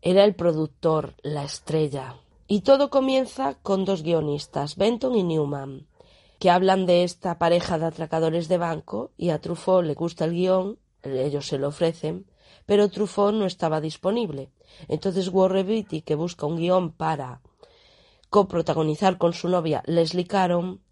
[0.03, 2.16] Era el productor, la estrella.
[2.47, 5.86] Y todo comienza con dos guionistas, Benton y Newman,
[6.38, 10.32] que hablan de esta pareja de atracadores de banco y a Truffaut le gusta el
[10.32, 12.26] guion, ellos se lo ofrecen,
[12.66, 14.51] pero Truffaut no estaba disponible.
[14.88, 17.40] Entonces Warren Beatty, que busca un guion para
[18.28, 20.82] coprotagonizar con su novia Leslie Caron,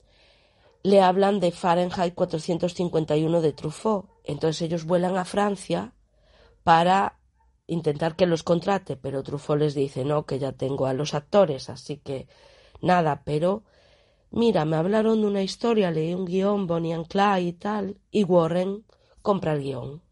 [0.82, 4.08] le hablan de Fahrenheit 451 de Truffaut.
[4.24, 5.94] Entonces ellos vuelan a Francia
[6.64, 7.18] para
[7.66, 11.70] intentar que los contrate, pero Truffaut les dice no, que ya tengo a los actores,
[11.70, 12.28] así que
[12.80, 13.62] nada, pero
[14.34, 18.24] Mira, me hablaron de una historia, leí un guion, Bonnie and Clyde y tal, y
[18.24, 18.86] Warren
[19.20, 20.02] compra el guion.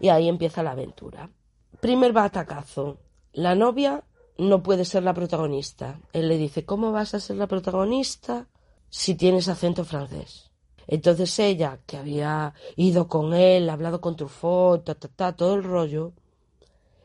[0.00, 1.30] Y ahí empieza la aventura.
[1.78, 2.96] Primer batacazo.
[3.34, 4.04] La novia
[4.38, 6.00] no puede ser la protagonista.
[6.14, 8.48] Él le dice, ¿cómo vas a ser la protagonista
[8.90, 10.50] si tienes acento francés?
[10.86, 15.62] Entonces ella, que había ido con él, hablado con Truffaut, ta, ta, ta, todo el
[15.62, 16.14] rollo,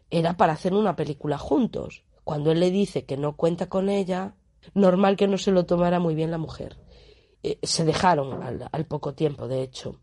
[0.09, 2.03] era para hacer una película juntos.
[2.23, 4.35] Cuando él le dice que no cuenta con ella,
[4.73, 6.77] normal que no se lo tomara muy bien la mujer.
[7.43, 9.99] Eh, se dejaron al, al, poco tiempo, de hecho.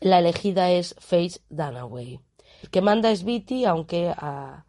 [0.00, 2.20] La elegida es Faith Dunaway.
[2.62, 4.64] El que manda es Beatty, aunque a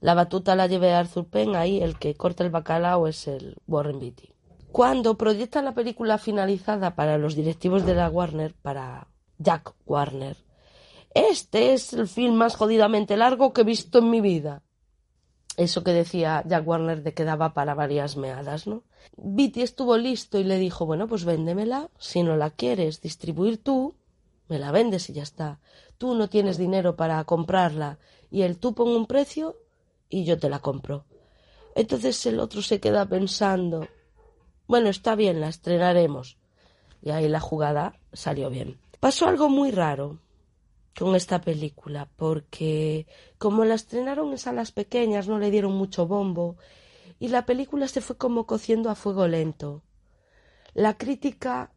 [0.00, 3.98] la batuta la lleve Arthur Penn, ahí el que corta el bacalao es el Warren
[3.98, 4.35] Beatty.
[4.76, 9.08] Cuando proyectan la película finalizada para los directivos de la Warner, para
[9.38, 10.36] Jack Warner,
[11.14, 14.62] este es el film más jodidamente largo que he visto en mi vida.
[15.56, 18.82] Eso que decía Jack Warner de que daba para varias meadas, ¿no?
[19.16, 23.94] Beatty estuvo listo y le dijo, bueno, pues véndemela, si no la quieres distribuir tú,
[24.46, 25.58] me la vendes y ya está.
[25.96, 27.98] Tú no tienes dinero para comprarla
[28.30, 29.56] y el tú pone un precio
[30.10, 31.06] y yo te la compro.
[31.74, 33.88] Entonces el otro se queda pensando,
[34.66, 36.38] bueno, está bien, la estrenaremos.
[37.02, 38.78] Y ahí la jugada salió bien.
[39.00, 40.18] Pasó algo muy raro
[40.98, 43.06] con esta película, porque
[43.38, 46.56] como la estrenaron en salas pequeñas, no le dieron mucho bombo,
[47.18, 49.82] y la película se fue como cociendo a fuego lento.
[50.74, 51.72] La crítica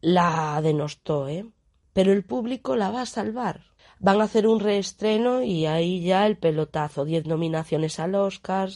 [0.00, 1.46] la denostó, ¿eh?
[1.92, 3.64] Pero el público la va a salvar.
[3.98, 8.70] Van a hacer un reestreno y ahí ya el pelotazo, diez nominaciones al Oscar,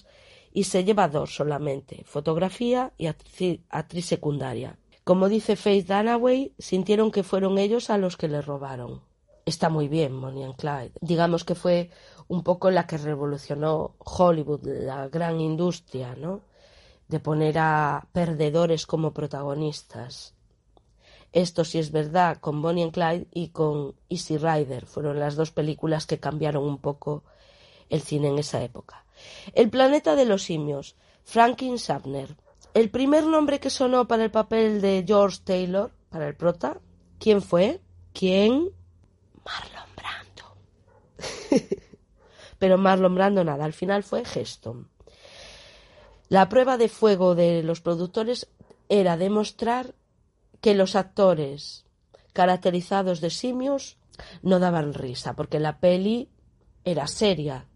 [0.55, 4.79] y se lleva dos solamente, fotografía y actriz, secundaria.
[5.03, 9.03] Como dice Faith Dunaway, sintieron que fueron ellos a los que le robaron.
[9.45, 10.93] Está muy bien, Bonnie and Clyde.
[11.01, 11.91] Digamos que fue
[12.29, 16.43] un poco la que revolucionó Hollywood, la gran industria, ¿no?
[17.09, 20.35] De poner a perdedores como protagonistas.
[21.33, 24.87] Esto sí es verdad con Bonnie and Clyde y con Easy Rider.
[24.87, 27.25] Fueron las dos películas que cambiaron un poco
[27.91, 29.04] el cine en esa época.
[29.53, 32.37] El planeta de los simios, Franklin Sapner.
[32.75, 36.81] El primer nombre que sonó para el papel de George Taylor, para el prota,
[37.19, 37.81] ¿quién fue?
[38.13, 38.71] ¿Quién?
[39.45, 40.57] Marlon Brando.
[42.59, 44.89] Pero Marlon Brando nada, al final fue Heston.
[46.29, 48.49] La prueba de fuego de los productores
[48.89, 49.95] era demostrar
[50.61, 51.85] que los actores
[52.33, 53.99] caracterizados de simios
[54.43, 56.31] no daban risa, porque la peli
[56.85, 57.67] era seria,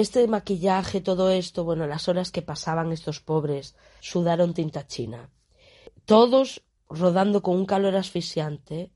[0.00, 5.30] este maquillaje, todo esto, bueno, las horas que pasaban estos pobres, sudaron tinta china.
[6.04, 8.92] Todos rodando con un calor asfixiante,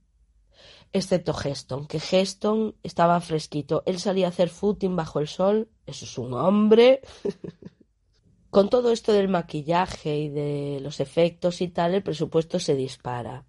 [0.92, 3.82] excepto Geston, que Geston estaba fresquito.
[3.84, 7.00] Él salía a hacer footing bajo el sol, eso es un hombre.
[8.50, 13.44] con todo esto del maquillaje y de los efectos y tal, el presupuesto se dispara.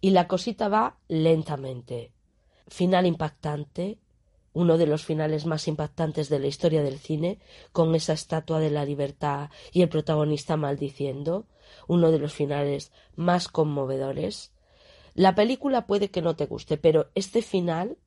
[0.00, 2.10] Y la cosita va lentamente.
[2.66, 3.98] Final impactante,
[4.52, 7.38] uno de los finales más impactantes de la historia del cine,
[7.72, 11.46] con esa estatua de la libertad y el protagonista maldiciendo,
[11.86, 14.52] uno de los finales más conmovedores.
[15.14, 17.98] La película puede que no te guste, pero este final,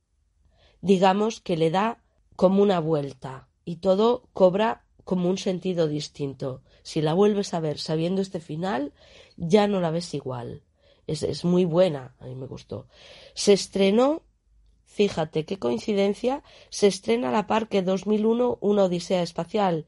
[0.82, 2.04] digamos que le da
[2.36, 6.62] como una vuelta y todo cobra como un sentido distinto.
[6.82, 8.94] Si la vuelves a ver sabiendo este final,
[9.38, 10.64] ya no la ves igual.
[11.08, 12.88] Es, es muy buena, a mí me gustó.
[13.34, 14.24] Se estrenó
[14.94, 19.88] Fíjate qué coincidencia, se estrena a la par que 2001 Una Odisea Espacial.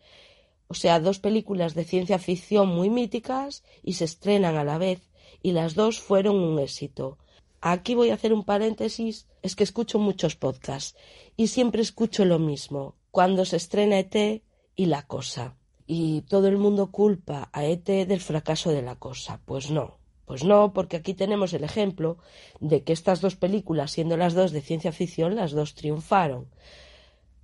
[0.68, 5.01] O sea, dos películas de ciencia ficción muy míticas y se estrenan a la vez,
[5.43, 7.20] y las dos fueron un éxito.
[7.62, 10.97] Aquí voy a hacer un paréntesis, es que escucho muchos podcasts
[11.38, 14.41] y siempre escucho lo mismo, cuando se estrena ET
[14.76, 15.56] y la cosa.
[15.86, 19.39] Y todo el mundo culpa a ET del fracaso de la cosa.
[19.45, 19.95] Pues no,
[20.26, 22.17] pues no, porque aquí tenemos el ejemplo
[22.59, 26.47] de que estas dos películas, siendo las dos de ciencia ficción, las dos triunfaron.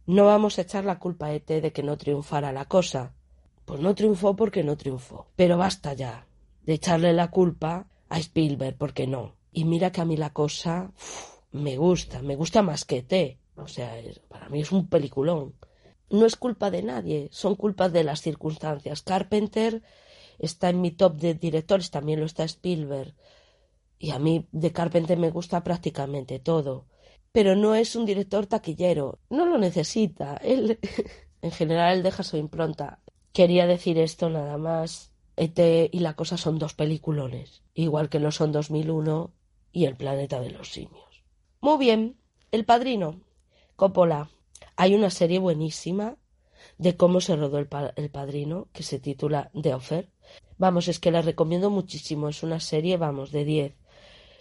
[0.07, 3.13] No vamos a echar la culpa a ET de que no triunfara la cosa.
[3.65, 5.27] Pues no triunfó porque no triunfó.
[5.35, 6.25] Pero basta ya
[6.63, 9.35] de echarle la culpa a Spielberg, porque no.
[9.51, 10.91] Y mira que a mí la cosa
[11.51, 13.37] me gusta, me gusta más que ET.
[13.55, 13.93] O sea,
[14.27, 15.53] para mí es un peliculón.
[16.09, 19.01] No es culpa de nadie, son culpas de las circunstancias.
[19.01, 19.81] Carpenter
[20.41, 23.13] está en mi top de directores, también lo está Spielberg.
[23.99, 26.87] Y a mí de Carpenter me gusta prácticamente todo.
[27.31, 30.35] Pero no es un director taquillero, no lo necesita.
[30.37, 30.79] Él,
[31.41, 32.99] en general, él deja su impronta.
[33.31, 35.11] Quería decir esto nada más.
[35.37, 39.33] ET y la cosa son dos peliculones, igual que lo son 2001
[39.71, 41.23] y El planeta de los simios.
[41.61, 42.17] Muy bien,
[42.51, 43.21] El padrino,
[43.75, 44.29] Coppola.
[44.75, 46.17] Hay una serie buenísima
[46.77, 50.10] de cómo se rodó el, el padrino que se titula The Offer
[50.61, 52.29] Vamos, es que la recomiendo muchísimo.
[52.29, 53.73] Es una serie, vamos, de 10.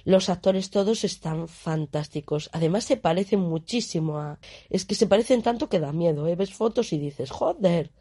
[0.04, 2.50] Los actores todos están fantásticos.
[2.52, 4.38] Además se parecen muchísimo a...
[4.68, 6.26] Es que se parecen tanto que da miedo.
[6.26, 6.36] ¿eh?
[6.36, 7.90] Ves fotos y dices, joder.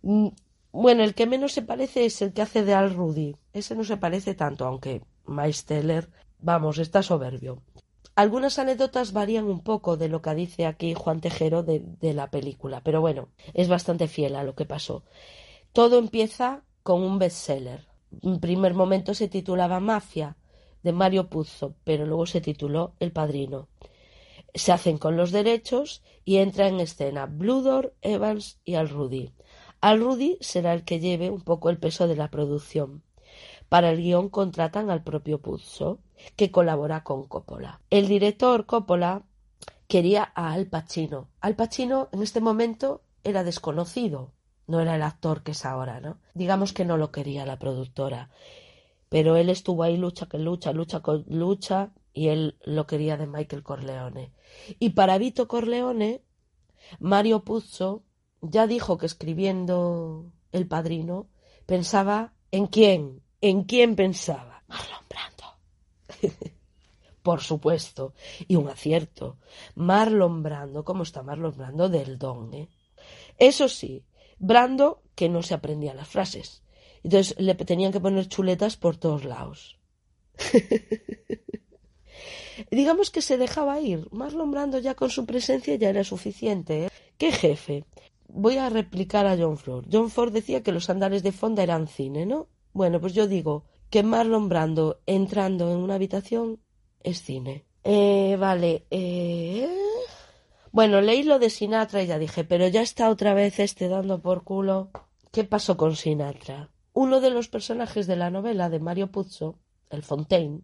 [0.00, 0.28] Mm,
[0.72, 3.36] bueno, el que menos se parece es el que hace de Al Rudy.
[3.52, 6.08] Ese no se parece tanto, aunque Miles Teller,
[6.38, 7.60] vamos, está soberbio.
[8.14, 12.30] Algunas anécdotas varían un poco de lo que dice aquí Juan Tejero de, de la
[12.30, 15.04] película, pero bueno, es bastante fiel a lo que pasó.
[15.74, 17.88] Todo empieza con un bestseller.
[18.22, 20.36] En primer momento se titulaba Mafia,
[20.84, 23.66] de Mario Puzo, pero luego se tituló El Padrino.
[24.54, 29.32] Se hacen con los derechos y entra en escena Bludor, Evans y Al Rudy.
[29.80, 33.02] Al Rudy será el que lleve un poco el peso de la producción.
[33.68, 35.98] Para el guion contratan al propio Puzo,
[36.36, 37.80] que colabora con Coppola.
[37.90, 39.24] El director Coppola
[39.88, 41.30] quería a Al Pacino.
[41.40, 44.30] Al Pacino en este momento era desconocido,
[44.66, 46.18] no era el actor que es ahora, ¿no?
[46.34, 48.30] Digamos que no lo quería la productora,
[49.08, 53.26] pero él estuvo ahí lucha que lucha, lucha con lucha y él lo quería de
[53.26, 54.32] Michael Corleone.
[54.78, 56.22] Y para Vito Corleone,
[56.98, 58.04] Mario Puzo
[58.40, 61.28] ya dijo que escribiendo El Padrino
[61.66, 64.62] pensaba en quién, en quién pensaba.
[64.68, 66.34] Marlon Brando.
[67.22, 68.14] Por supuesto,
[68.46, 69.38] y un acierto.
[69.74, 71.88] Marlon Brando, ¿cómo está Marlon Brando?
[71.88, 72.68] Del don, ¿eh?
[73.38, 74.04] Eso sí,
[74.46, 76.62] Brando que no se aprendía las frases.
[77.02, 79.78] Entonces le tenían que poner chuletas por todos lados.
[82.70, 84.06] Digamos que se dejaba ir.
[84.10, 86.84] Marlon Brando ya con su presencia ya era suficiente.
[86.84, 86.90] ¿eh?
[87.16, 87.86] ¿Qué jefe?
[88.28, 89.86] Voy a replicar a John Ford.
[89.90, 92.48] John Ford decía que los andares de fonda eran cine, ¿no?
[92.74, 96.60] Bueno, pues yo digo que Marlon Brando entrando en una habitación
[97.02, 97.64] es cine.
[97.82, 98.84] Eh, vale.
[98.90, 99.70] Eh...
[100.74, 104.20] Bueno, leí lo de Sinatra y ya dije, pero ya está otra vez este dando
[104.20, 104.90] por culo.
[105.30, 106.68] ¿Qué pasó con Sinatra?
[106.92, 110.62] Uno de los personajes de la novela de Mario Puzo, el Fontaine,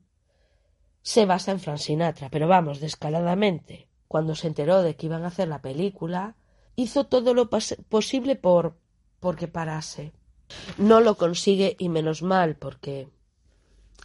[1.00, 3.86] se basa en Frank Sinatra, pero vamos, descaladamente.
[4.08, 6.34] Cuando se enteró de que iban a hacer la película,
[6.74, 8.80] hizo todo lo posible por
[9.20, 10.11] porque parase.
[10.76, 13.08] No lo consigue y menos mal, porque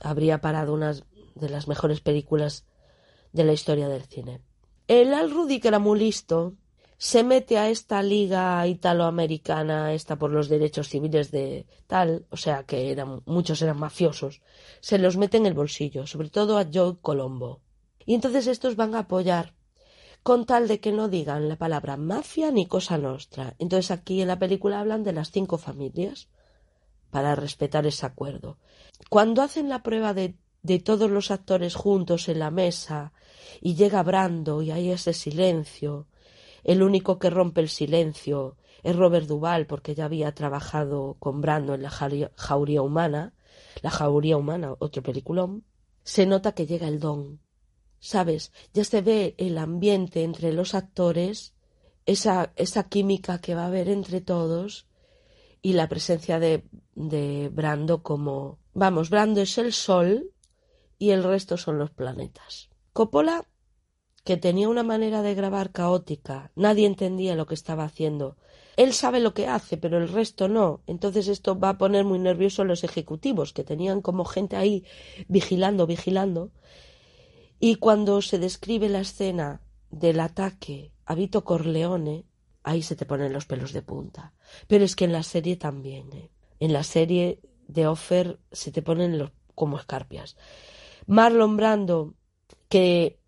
[0.04, 0.94] habría parado una
[1.34, 2.68] de las mejores películas
[3.34, 4.44] de la historia del cine.
[4.88, 6.54] El Al Rudy, que era muy listo,
[6.98, 12.64] se mete a esta liga italoamericana, esta por los derechos civiles de tal, o sea
[12.64, 14.42] que eran, muchos eran mafiosos,
[14.80, 17.62] se los mete en el bolsillo, sobre todo a Joe Colombo.
[18.06, 19.56] Y entonces estos van a apoyar,
[20.22, 23.56] con tal de que no digan la palabra mafia ni cosa nostra.
[23.60, 26.30] Entonces aquí en la película hablan de las cinco familias,
[27.10, 28.58] para respetar ese acuerdo.
[29.10, 33.14] Cuando hacen la prueba de, de todos los actores juntos en la mesa,
[33.62, 36.08] y llega Brando y hay ese silencio,
[36.64, 41.76] el único que rompe el silencio es Robert Duval, porque ya había trabajado con Brando
[41.76, 43.34] en la jauría humana,
[43.84, 45.64] la jauría humana, otro peliculón.
[46.04, 47.40] Se nota que llega el don.
[48.00, 48.52] ¿Sabes?
[48.74, 51.56] Ya se ve el ambiente entre los actores,
[52.06, 54.88] esa, esa química que va a haber entre todos
[55.62, 56.64] y la presencia de,
[56.94, 58.60] de Brando como.
[58.74, 60.32] Vamos, Brando es el sol
[61.06, 62.70] y el resto son los planetas.
[62.92, 63.46] Coppola
[64.24, 68.38] que tenía una manera de grabar caótica, nadie entendía lo que estaba haciendo.
[68.76, 70.82] Él sabe lo que hace, pero el resto no.
[70.88, 74.84] Entonces esto va a poner muy nervioso a los ejecutivos, que tenían como gente ahí
[75.28, 76.50] vigilando, vigilando.
[77.60, 82.26] Y cuando se describe la escena del ataque a Vito Corleone,
[82.64, 84.34] ahí se te ponen los pelos de punta.
[84.68, 86.32] Pero es que en la serie también, ¿eh?
[86.60, 90.36] En la serie de Offer se te ponen los, como escarpias.
[91.08, 92.16] Marlon Brando,
[92.70, 93.20] que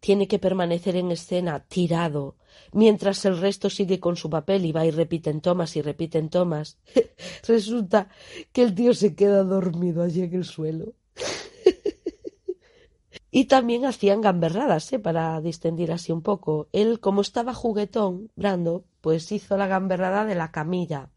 [0.00, 2.36] tiene que permanecer en escena tirado,
[2.72, 6.78] mientras el resto sigue con su papel y va y repiten tomas y repiten tomas.
[7.48, 8.08] Resulta
[8.52, 10.92] que el tío se queda dormido allí en el suelo.
[13.30, 14.98] y también hacían gamberradas, ¿eh?
[14.98, 16.68] para distender así un poco.
[16.72, 21.10] Él, como estaba juguetón, Brando, pues hizo la gamberrada de la camilla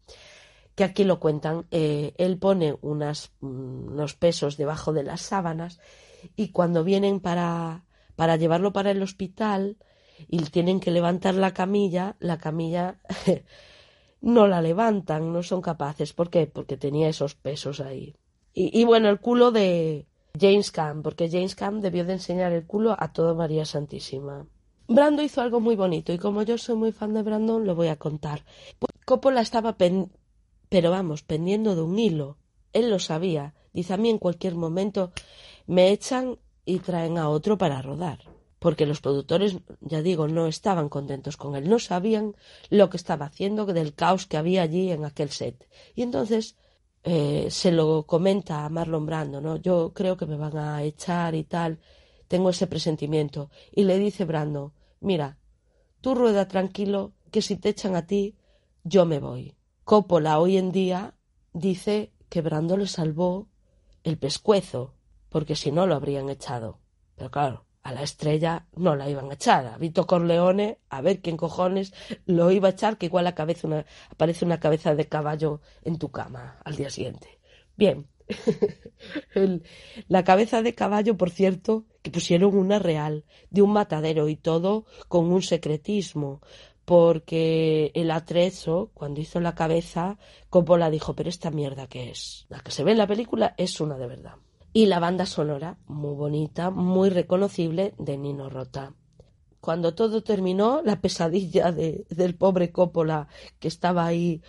[0.74, 5.80] que aquí lo cuentan, eh, él pone unas, mm, unos pesos debajo de las sábanas
[6.36, 7.84] y cuando vienen para
[8.18, 9.76] para llevarlo para el hospital
[10.26, 12.98] y tienen que levantar la camilla, la camilla
[14.20, 16.12] no la levantan, no son capaces.
[16.14, 16.48] ¿Por qué?
[16.48, 18.16] Porque tenía esos pesos ahí.
[18.52, 22.96] Y, bueno, el culo de James Cam, porque James Cam debió de enseñar el culo
[22.98, 24.48] a toda María Santísima.
[24.88, 27.86] Brando hizo algo muy bonito y como yo soy muy fan de Brandon, lo voy
[27.86, 28.44] a contar.
[29.04, 29.76] Coppola estaba
[30.68, 32.36] pero vamos, pendiendo de un hilo.
[32.72, 33.54] Él lo sabía.
[33.72, 35.12] Dice a mí en cualquier momento
[35.68, 38.20] me echan y traen a otro para rodar.
[38.58, 42.34] porque los productores, ya digo, no estaban contentos con él, no sabían
[42.70, 45.68] lo que estaba haciendo del caos que había allí en aquel set.
[45.94, 46.56] Y entonces
[47.04, 49.58] eh, se lo comenta a Marlon Brando, ¿no?
[49.58, 51.78] Yo creo que me van a echar y tal,
[52.26, 53.48] tengo ese presentimiento.
[53.70, 55.38] Y le dice Brando, mira,
[56.00, 58.34] tú rueda tranquilo, que si te echan a ti,
[58.82, 59.54] yo me voy.
[59.84, 61.14] Coppola hoy en día
[61.52, 63.46] dice que Brando le salvó
[64.02, 64.97] el pescuezo,
[65.28, 66.80] porque si no lo habrían echado.
[67.16, 69.66] Pero claro, a la estrella no la iban a echar.
[69.66, 71.94] A Vito Corleone, a ver quién cojones
[72.26, 75.98] lo iba a echar, que igual la cabeza una, aparece una cabeza de caballo en
[75.98, 77.38] tu cama al día siguiente.
[77.76, 78.06] Bien.
[80.08, 84.84] la cabeza de caballo, por cierto, que pusieron una real, de un matadero y todo
[85.08, 86.42] con un secretismo,
[86.84, 90.18] porque el atrezo, cuando hizo la cabeza,
[90.50, 92.46] Coppola dijo, pero esta mierda que es.
[92.50, 94.36] La que se ve en la película es una de verdad
[94.78, 98.94] y la banda sonora, muy bonita, muy reconocible, de Nino Rota.
[99.60, 103.26] Cuando todo terminó, la pesadilla de, del pobre Coppola,
[103.58, 104.40] que estaba ahí,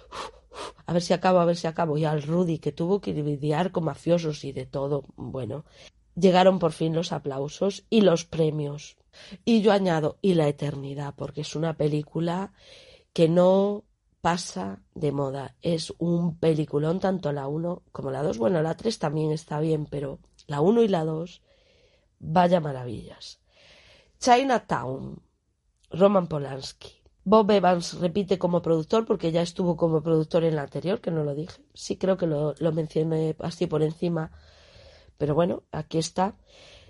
[0.86, 3.72] a ver si acabo, a ver si acabo, y al Rudy, que tuvo que lidiar
[3.72, 5.66] con mafiosos y de todo, bueno,
[6.14, 8.98] llegaron por fin los aplausos y los premios.
[9.46, 12.54] Y yo añado, y la eternidad, porque es una película
[13.14, 13.84] que no
[14.22, 15.56] pasa de moda.
[15.62, 18.38] Es un peliculón, tanto la 1 como la 2.
[18.38, 21.42] Bueno, la 3 también está bien, pero la 1 y la 2,
[22.20, 23.40] vaya maravillas.
[24.20, 25.22] Chinatown,
[25.92, 27.00] Roman Polanski.
[27.24, 31.24] Bob Evans repite como productor porque ya estuvo como productor en la anterior, que no
[31.24, 31.62] lo dije.
[31.74, 34.32] Sí creo que lo, lo mencioné así por encima,
[35.18, 36.36] pero bueno, aquí está.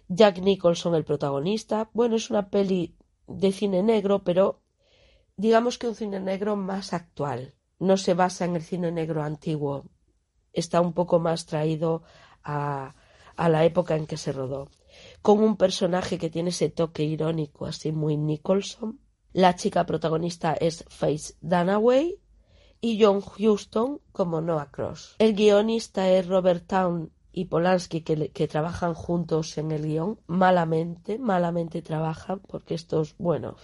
[0.08, 1.90] Jack Nicholson, el protagonista.
[1.94, 2.96] Bueno, es una peli
[3.28, 4.59] de cine negro, pero
[5.40, 7.56] digamos que un cine negro más actual.
[7.80, 9.86] No se basa en el cine negro antiguo.
[10.52, 12.04] Está un poco más traído
[12.44, 12.94] a,
[13.38, 14.70] la época en que se rodó.
[15.22, 19.00] Con un personaje que tiene ese toque irónico, así muy Nicholson.
[19.32, 22.20] La chica protagonista es Faith Dunaway
[22.82, 25.16] y John Huston como Noah Cross.
[25.20, 30.20] El guionista es Robert Town y Polanski que, que, trabajan juntos en el guion.
[30.28, 33.56] Malamente, malamente trabajan porque estos, bueno,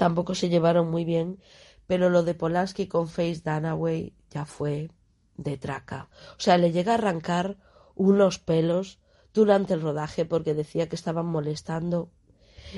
[0.00, 1.38] tampoco se llevaron muy bien,
[1.86, 4.90] pero lo de Polanski con Face Dunaway ya fue
[5.36, 6.08] de traca.
[6.38, 7.58] O sea, le llega a arrancar
[7.94, 8.98] unos pelos
[9.34, 12.10] durante el rodaje porque decía que estaban molestando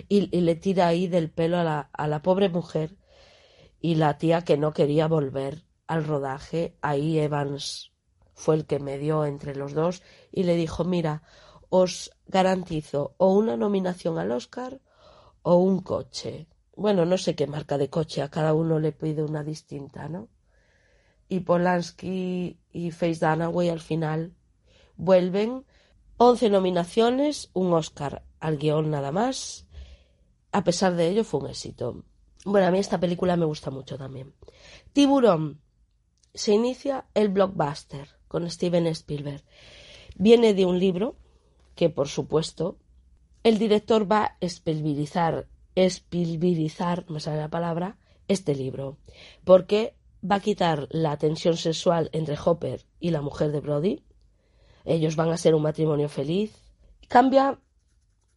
[0.08, 2.96] y, y le tira ahí del pelo a la, a la pobre mujer
[3.80, 7.92] y la tía que no quería volver al rodaje, ahí Evans
[8.34, 10.02] fue el que me dio entre los dos
[10.32, 11.22] y le dijo, mira,
[11.68, 14.80] os garantizo o una nominación al Oscar
[15.42, 19.22] o un coche bueno, no sé qué marca de coche, a cada uno le pide
[19.22, 20.28] una distinta, ¿no?
[21.28, 24.34] Y Polanski y Face Dunaway al final
[24.96, 25.64] vuelven.
[26.16, 29.66] Once nominaciones, un Oscar al guion nada más.
[30.52, 32.04] A pesar de ello, fue un éxito.
[32.44, 34.34] Bueno, a mí esta película me gusta mucho también.
[34.92, 35.60] Tiburón.
[36.34, 39.44] Se inicia el blockbuster con Steven Spielberg.
[40.16, 41.16] Viene de un libro
[41.74, 42.78] que, por supuesto,
[43.42, 47.96] el director va a espelvirizar espilvirizar, me sale la palabra,
[48.28, 48.98] este libro,
[49.44, 49.94] porque
[50.28, 54.04] va a quitar la tensión sexual entre Hopper y la mujer de Brody.
[54.84, 56.56] Ellos van a ser un matrimonio feliz.
[57.08, 57.58] Cambia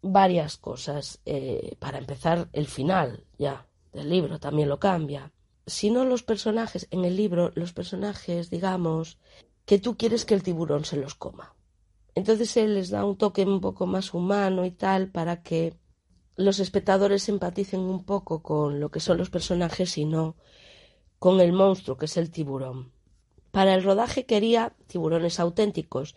[0.01, 1.21] varias cosas.
[1.25, 5.31] Eh, para empezar, el final ya del libro también lo cambia.
[5.65, 9.17] Si no los personajes, en el libro, los personajes, digamos,
[9.65, 11.55] que tú quieres que el tiburón se los coma.
[12.13, 15.75] Entonces él les da un toque un poco más humano y tal para que
[16.35, 20.35] los espectadores empaticen un poco con lo que son los personajes y no
[21.19, 22.91] con el monstruo que es el tiburón.
[23.51, 26.15] Para el rodaje quería tiburones auténticos.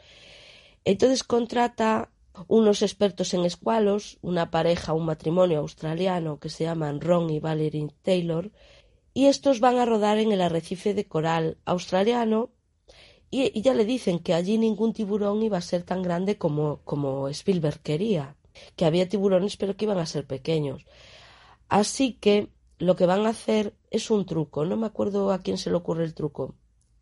[0.84, 2.10] Entonces contrata
[2.48, 7.88] unos expertos en escualos, una pareja, un matrimonio australiano que se llaman Ron y Valerie
[8.02, 8.50] Taylor,
[9.14, 12.50] y estos van a rodar en el arrecife de coral australiano
[13.30, 16.80] y, y ya le dicen que allí ningún tiburón iba a ser tan grande como,
[16.84, 18.37] como Spielberg quería
[18.76, 20.86] que había tiburones pero que iban a ser pequeños.
[21.68, 22.48] Así que
[22.78, 24.64] lo que van a hacer es un truco.
[24.64, 26.54] No me acuerdo a quién se le ocurre el truco.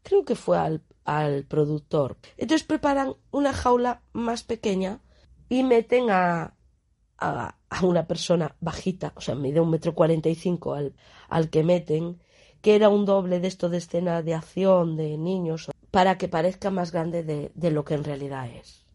[0.02, 2.18] Creo que fue al, al productor.
[2.36, 5.00] Entonces preparan una jaula más pequeña
[5.48, 6.56] y meten a,
[7.18, 10.94] a, a, una persona bajita, o sea, mide un metro cuarenta y cinco al,
[11.28, 12.20] al que meten,
[12.60, 16.70] que era un doble de esto de escena de acción de niños, para que parezca
[16.70, 18.85] más grande de, de lo que en realidad es.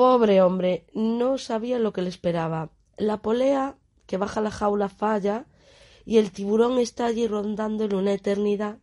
[0.00, 2.70] Pobre hombre, no sabía lo que le esperaba.
[2.96, 3.76] La polea
[4.06, 5.44] que baja la jaula falla
[6.06, 8.78] y el tiburón está allí rondando en una eternidad.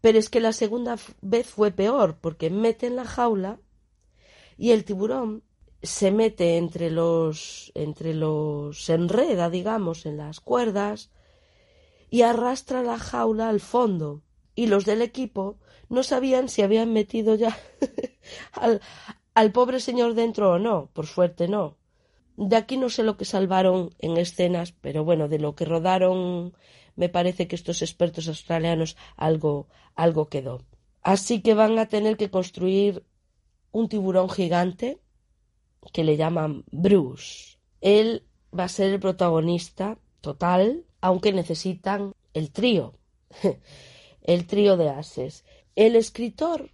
[0.00, 3.60] Pero es que la segunda vez fue peor, porque mete en la jaula
[4.56, 5.44] y el tiburón
[5.80, 11.12] se mete entre los entre los se enreda digamos en las cuerdas
[12.10, 14.22] y arrastra la jaula al fondo
[14.56, 17.56] y los del equipo no sabían si habían metido ya
[18.54, 18.80] al,
[19.34, 21.76] al pobre señor dentro o no por suerte no
[22.36, 26.54] de aquí no sé lo que salvaron en escenas pero bueno de lo que rodaron
[26.96, 30.62] me parece que estos expertos australianos algo algo quedó
[31.02, 33.04] así que van a tener que construir
[33.72, 35.00] un tiburón gigante
[35.92, 37.58] que le llaman Bruce.
[37.80, 38.24] Él
[38.56, 42.94] va a ser el protagonista total, aunque necesitan el trío,
[44.22, 45.44] el trío de ases.
[45.76, 46.70] El escritor,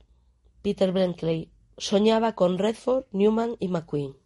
[0.62, 4.16] Peter Brenkley, soñaba con Redford, Newman y McQueen.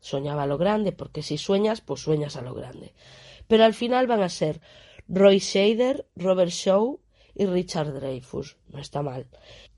[0.00, 2.94] Soñaba a lo grande, porque si sueñas, pues sueñas a lo grande.
[3.48, 4.60] Pero al final van a ser
[5.08, 7.00] Roy Shader, Robert Shaw
[7.34, 8.56] y Richard Dreyfus.
[8.68, 9.26] No está mal.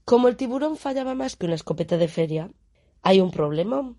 [0.05, 2.51] Como el tiburón fallaba más que una escopeta de feria,
[3.03, 3.95] hay un problema.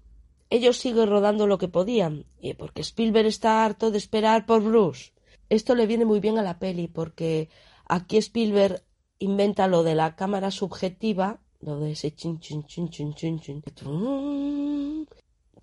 [0.49, 5.11] Ellos siguen rodando lo que podían, y porque Spielberg está harto de esperar por Bruce.
[5.49, 7.49] Esto le viene muy bien a la peli, porque
[7.87, 8.83] aquí Spielberg
[9.19, 15.07] inventa lo de la cámara subjetiva, lo de ese chin chin chin chin chin chin,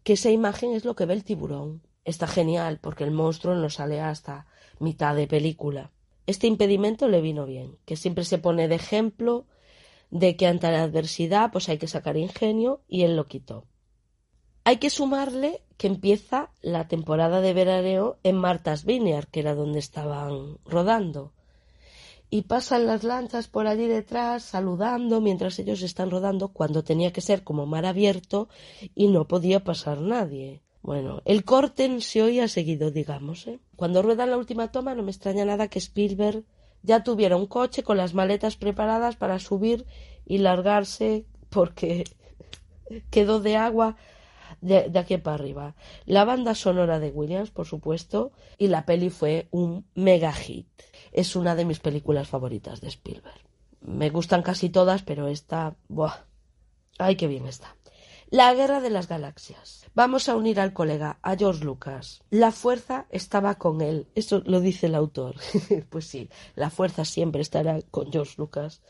[0.03, 1.83] que esa imagen es lo que ve el tiburón.
[2.05, 4.47] Está genial, porque el monstruo no sale hasta
[4.79, 5.91] mitad de película.
[6.27, 9.47] Este impedimento le vino bien, que siempre se pone de ejemplo
[10.11, 13.67] de que ante la adversidad pues hay que sacar ingenio y él lo quitó.
[14.65, 19.79] Hay que sumarle que empieza la temporada de veraneo en Martha's Vineyard, que era donde
[19.79, 21.33] estaban rodando.
[22.29, 27.21] Y pasan las lanchas por allí detrás saludando mientras ellos están rodando cuando tenía que
[27.21, 28.49] ser como mar abierto
[28.95, 30.63] y no podía pasar nadie.
[30.83, 33.47] Bueno, el corte se oía seguido, digamos.
[33.47, 33.61] ¿eh?
[33.77, 36.45] Cuando ruedan la última toma no me extraña nada que Spielberg
[36.83, 39.85] ya tuviera un coche con las maletas preparadas para subir
[40.25, 42.05] y largarse porque
[43.11, 43.97] quedó de agua
[44.67, 45.75] de, aquí para arriba.
[46.05, 50.67] La banda sonora de Williams, por supuesto, y la peli fue un mega hit.
[51.13, 53.41] Es una de mis películas favoritas de Spielberg.
[53.81, 56.25] Me gustan casi todas, pero esta, ¡buah!
[56.99, 57.77] ¡Ay, qué bien está!
[58.29, 59.87] La guerra de las galaxias.
[59.95, 62.25] Vamos a unir al colega, a George Lucas.
[62.31, 64.09] La fuerza estaba con él.
[64.17, 65.37] Eso lo dice el autor.
[65.91, 68.83] pues sí, la fuerza siempre estará con George Lucas.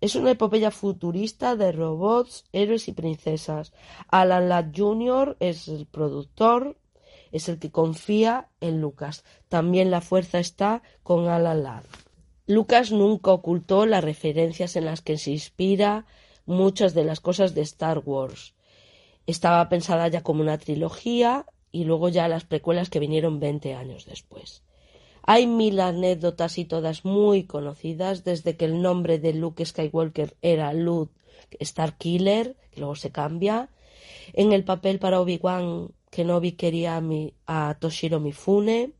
[0.00, 3.72] Es una epopeya futurista de robots, héroes y princesas.
[4.08, 5.36] Alan Ladd Jr.
[5.40, 6.76] es el productor,
[7.32, 9.24] es el que confía en Lucas.
[9.48, 11.84] También la fuerza está con Alan Ladd.
[12.46, 16.04] Lucas nunca ocultó las referencias en las que se inspira
[16.44, 18.54] muchas de las cosas de Star Wars.
[19.26, 24.04] Estaba pensada ya como una trilogía y luego ya las precuelas que vinieron 20 años
[24.04, 24.63] después.
[25.26, 30.72] Hay mil anécdotas y todas muy conocidas, desde que el nombre de Luke Skywalker era
[30.74, 31.12] Luke
[31.60, 33.70] Starkiller, que luego se cambia.
[34.34, 38.92] En el papel para Obi-Wan, Kenobi quería a, mi, a Toshiro Mifune,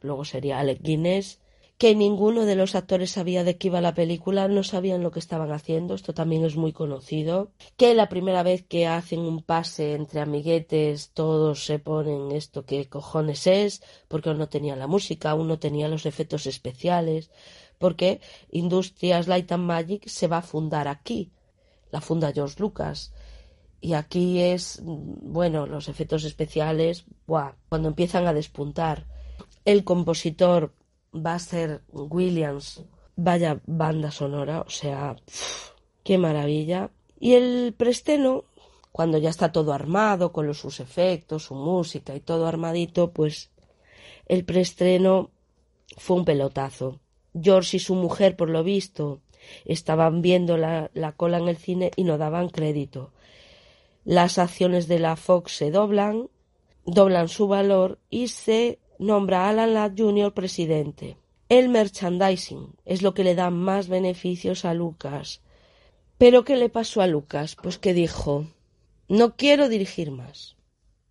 [0.00, 1.38] luego sería Alec Guinness
[1.78, 5.20] que ninguno de los actores sabía de qué iba la película, no sabían lo que
[5.20, 9.94] estaban haciendo, esto también es muy conocido, que la primera vez que hacen un pase
[9.94, 15.60] entre amiguetes todos se ponen esto que cojones es, porque uno tenía la música, uno
[15.60, 17.30] tenía los efectos especiales,
[17.78, 18.20] porque
[18.50, 21.30] Industrias Light and Magic se va a fundar aquí,
[21.92, 23.12] la funda George Lucas.
[23.80, 27.52] Y aquí es, bueno, los efectos especiales, ¡buah!
[27.68, 29.06] cuando empiezan a despuntar.
[29.64, 30.72] El compositor
[31.14, 32.82] va a ser Williams.
[33.16, 35.16] Vaya banda sonora, o sea,
[36.04, 36.90] qué maravilla.
[37.18, 38.44] Y el preestreno,
[38.92, 43.50] cuando ya está todo armado, con los, sus efectos, su música y todo armadito, pues
[44.26, 45.30] el preestreno
[45.96, 47.00] fue un pelotazo.
[47.40, 49.20] George y su mujer, por lo visto,
[49.64, 53.10] estaban viendo la, la cola en el cine y no daban crédito.
[54.04, 56.28] Las acciones de la Fox se doblan,
[56.86, 60.32] doblan su valor y se nombra a Alan Ladd Jr.
[60.32, 61.16] presidente.
[61.48, 65.40] El merchandising es lo que le da más beneficios a Lucas.
[66.18, 67.56] ¿Pero qué le pasó a Lucas?
[67.56, 68.46] Pues que dijo,
[69.08, 70.56] no quiero dirigir más.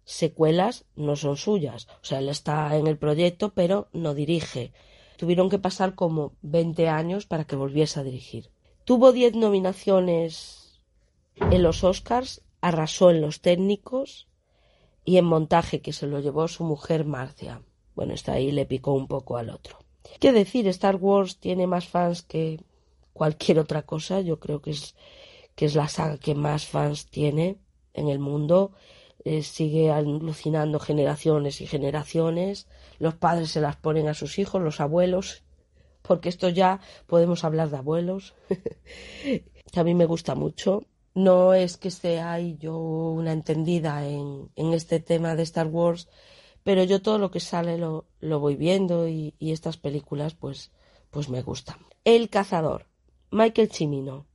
[0.04, 1.88] Secuelas no son suyas.
[2.02, 4.74] O sea, él está en el proyecto, pero no dirige.
[5.18, 8.52] Tuvieron que pasar como 20 años para que volviese a dirigir.
[8.84, 10.82] Tuvo 10 nominaciones
[11.36, 14.28] en los Oscars, arrasó en los técnicos
[15.04, 17.64] y en montaje, que se lo llevó su mujer Marcia.
[17.98, 19.80] Bueno, está ahí le picó un poco al otro.
[20.20, 20.68] ¿Qué decir?
[20.68, 22.60] Star Wars tiene más fans que
[23.12, 24.22] cualquier otra cosa.
[24.22, 24.96] Yo creo que es,
[25.56, 27.58] que es la saga que más fans tiene
[27.96, 28.74] en el mundo.
[29.26, 32.68] Eh, sigue alucinando generaciones y generaciones.
[33.00, 35.42] Los padres se las ponen a sus hijos, los abuelos,
[36.04, 38.36] porque esto ya podemos hablar de abuelos.
[39.24, 40.84] que a mí me gusta mucho.
[41.16, 46.08] No es que sea yo una entendida en, en, este tema de Star Wars,
[46.68, 50.74] pero yo todo lo que sale lo, lo voy viendo y, y, estas películas pues,
[51.12, 51.78] pues me gustan.
[52.04, 52.88] El cazador,
[53.32, 54.26] Michael Cimino,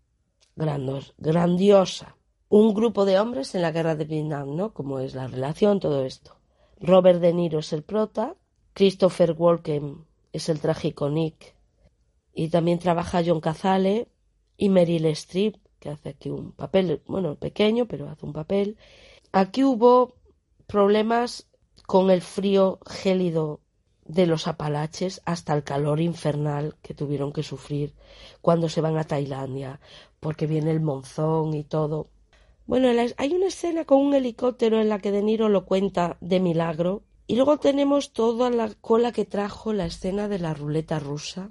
[0.57, 2.17] grandos, grandiosa.
[2.49, 4.73] Un grupo de hombres en la guerra de Vietnam, ¿no?
[4.73, 6.35] Como es la relación, todo esto.
[6.81, 8.35] Robert De Niro es el prota,
[8.73, 11.55] Christopher Walken es el trágico Nick,
[12.33, 14.09] y también trabaja John Cazale
[14.57, 18.79] y Meryl Streep, que hace aquí un papel, bueno, pequeño, pero hace un papel.
[19.33, 20.15] Aquí hubo
[20.67, 21.52] problemas
[21.93, 23.61] con el frío gélido
[24.07, 27.93] de los Apalaches hasta el calor infernal que tuvieron que sufrir
[28.41, 29.79] cuando se van a Tailandia,
[30.19, 32.09] porque viene el monzón y todo.
[32.65, 32.89] Bueno,
[33.19, 37.03] hay una escena con un helicóptero en la que De Niro lo cuenta de milagro,
[37.27, 41.51] y luego tenemos toda la cola que trajo la escena de la ruleta rusa,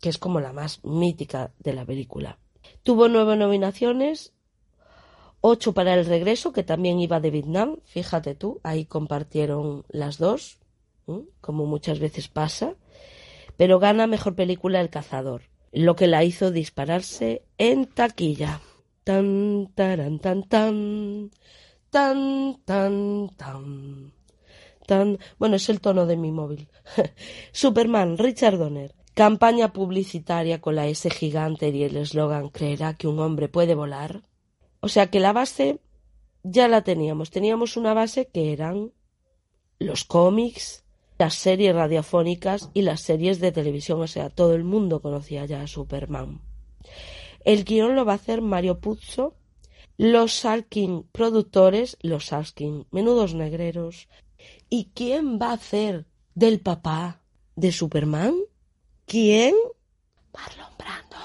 [0.00, 2.40] que es como la más mítica de la película.
[2.82, 4.32] Tuvo nueve nominaciones,
[5.40, 10.58] ocho para el regreso, que también iba de Vietnam, fíjate tú, ahí compartieron las dos,
[11.40, 12.74] como muchas veces pasa,
[13.56, 15.42] pero gana mejor película El cazador,
[15.72, 18.60] lo que la hizo dispararse en taquilla.
[19.04, 21.30] Tan, taran, tan, tan,
[21.90, 24.12] tan, tan, tan.
[24.86, 26.68] Tan, bueno, es el tono de mi móvil.
[27.52, 28.94] Superman, Richard Donner.
[29.14, 34.22] Campaña publicitaria con la S gigante y el eslogan ¿Creerá que un hombre puede volar?
[34.80, 35.80] O sea que la base
[36.42, 37.30] ya la teníamos.
[37.30, 38.92] Teníamos una base que eran
[39.78, 40.84] los cómics,
[41.18, 44.00] las series radiofónicas y las series de televisión.
[44.00, 46.40] O sea, todo el mundo conocía ya a Superman.
[47.44, 49.34] El guion lo va a hacer Mario Puzo.
[49.96, 54.08] Los Salkin productores, los Salkin, menudos negreros.
[54.70, 57.20] ¿Y quién va a hacer del papá
[57.56, 58.34] de Superman?
[59.06, 59.54] ¿Quién?
[60.32, 61.16] Marlon Brando.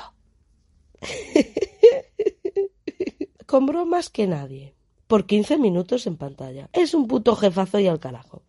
[3.54, 4.74] Con bromas que nadie.
[5.06, 6.72] Por 15 minutos en pantalla.
[6.74, 8.42] Es un puto jefazo y al carajo.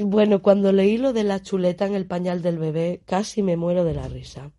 [0.00, 3.84] Bueno, cuando leí lo de la chuleta en el pañal del bebé, casi me muero
[3.84, 4.50] de la risa.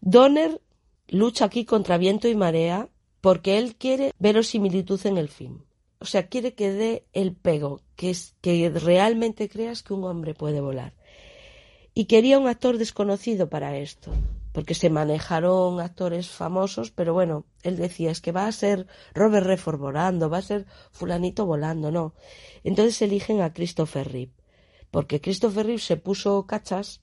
[0.00, 0.60] Donner
[1.06, 2.88] lucha aquí contra viento y marea
[3.20, 5.62] porque él quiere verosimilitud en el film.
[6.00, 10.34] O sea, quiere que dé el pego, que es que realmente creas que un hombre
[10.34, 10.92] puede volar
[11.98, 14.12] y quería un actor desconocido para esto,
[14.58, 19.46] porque se manejaron actores famosos, pero bueno, él decía, es que va a ser Robert
[19.46, 22.12] Redford volando, va a ser fulanito volando, no.
[22.64, 24.32] Entonces eligen a Christopher Reeve,
[24.90, 27.02] porque Christopher Reeve se puso cachas,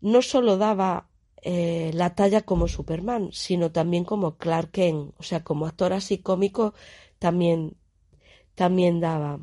[0.00, 1.06] no solo daba
[1.42, 6.18] eh, la talla como Superman, sino también como Clark Kent, o sea, como actor así
[6.18, 6.74] cómico
[7.20, 7.76] también,
[8.56, 9.38] también daba.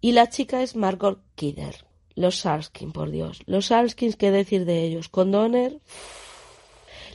[0.00, 1.84] Y la chica es Margot Kidder.
[2.14, 3.42] Los Salskin, por Dios.
[3.46, 5.08] Los Salskins, ¿qué decir de ellos?
[5.08, 5.80] Con Donner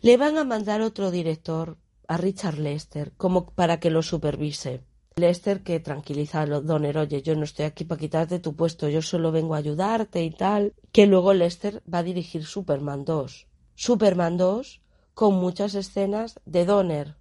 [0.01, 4.81] le van a mandar otro director, a Richard Lester, como para que lo supervise.
[5.15, 9.01] Lester que tranquiliza a Donner, oye, yo no estoy aquí para quitarte tu puesto, yo
[9.01, 10.73] solo vengo a ayudarte y tal.
[10.91, 13.47] Que luego Lester va a dirigir Superman 2.
[13.75, 14.81] Superman 2
[15.13, 17.15] con muchas escenas de Donner.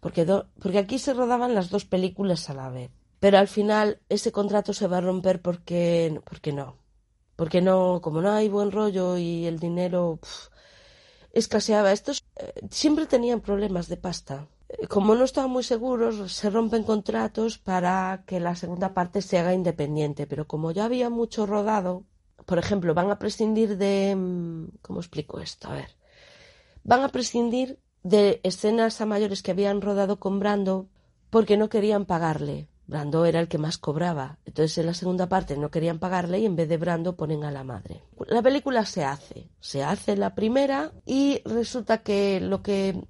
[0.00, 0.26] Porque,
[0.60, 2.90] porque aquí se rodaban las dos películas a la vez.
[3.20, 6.76] Pero al final ese contrato se va a romper porque, porque no
[7.38, 10.18] porque no, como no hay buen rollo y el dinero
[11.38, 14.46] escaseaba, estos eh, siempre tenían problemas de pasta.
[14.68, 19.38] Eh, como no estaban muy seguros, se rompen contratos para que la segunda parte se
[19.38, 22.04] haga independiente, pero como ya había mucho rodado,
[22.46, 24.14] por ejemplo, van a prescindir de...
[24.16, 25.68] Mm, ¿Cómo explico esto?
[25.68, 25.96] A ver.
[26.84, 30.88] Van a prescindir de escenas a mayores que habían rodado con Brando
[31.30, 34.38] porque no querían pagarle Brando era el que más cobraba.
[34.46, 37.52] Entonces en la segunda parte no querían pagarle y en vez de Brando ponen a
[37.52, 38.02] la madre.
[38.28, 39.50] La película se hace.
[39.60, 43.04] Se hace la primera y resulta que lo que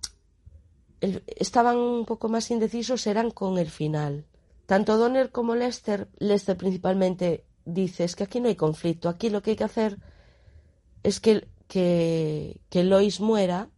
[1.00, 4.26] estaban un poco más indecisos eran con el final.
[4.66, 9.08] Tanto Donner como Lester, Lester principalmente, dice es que aquí no hay conflicto.
[9.08, 9.96] Aquí lo que hay que hacer
[11.04, 13.70] es que, que, que Lois muera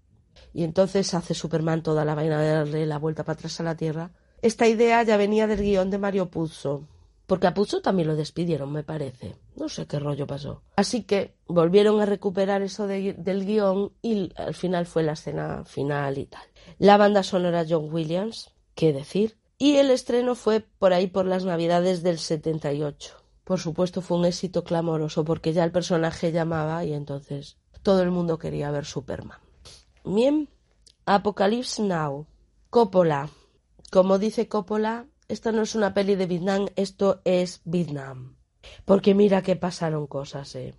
[0.55, 3.77] y entonces hace Superman toda la vaina de darle la vuelta para atrás a la
[3.77, 6.85] Tierra esta idea ya venía del guion de Mario Puzo,
[7.27, 9.37] porque a Puzo también lo despidieron, me parece.
[9.55, 10.63] No sé qué rollo pasó.
[10.75, 16.19] Así que volvieron a recuperar eso del guion y al final fue la escena final
[16.19, 16.43] y tal.
[16.79, 19.37] La banda sonora John Williams, qué decir.
[19.59, 23.15] Y el estreno fue por ahí por las navidades del 78.
[23.45, 28.11] Por supuesto fue un éxito clamoroso porque ya el personaje llamaba y entonces todo el
[28.11, 29.39] mundo quería ver Superman.
[30.05, 30.49] Bien,
[31.05, 32.27] Apocalypse Now.
[32.71, 33.29] Coppola,
[33.91, 38.37] como dice Coppola, esto no es una peli de Vietnam, esto es Vietnam.
[38.85, 40.75] Porque mira que pasaron cosas, ¿eh?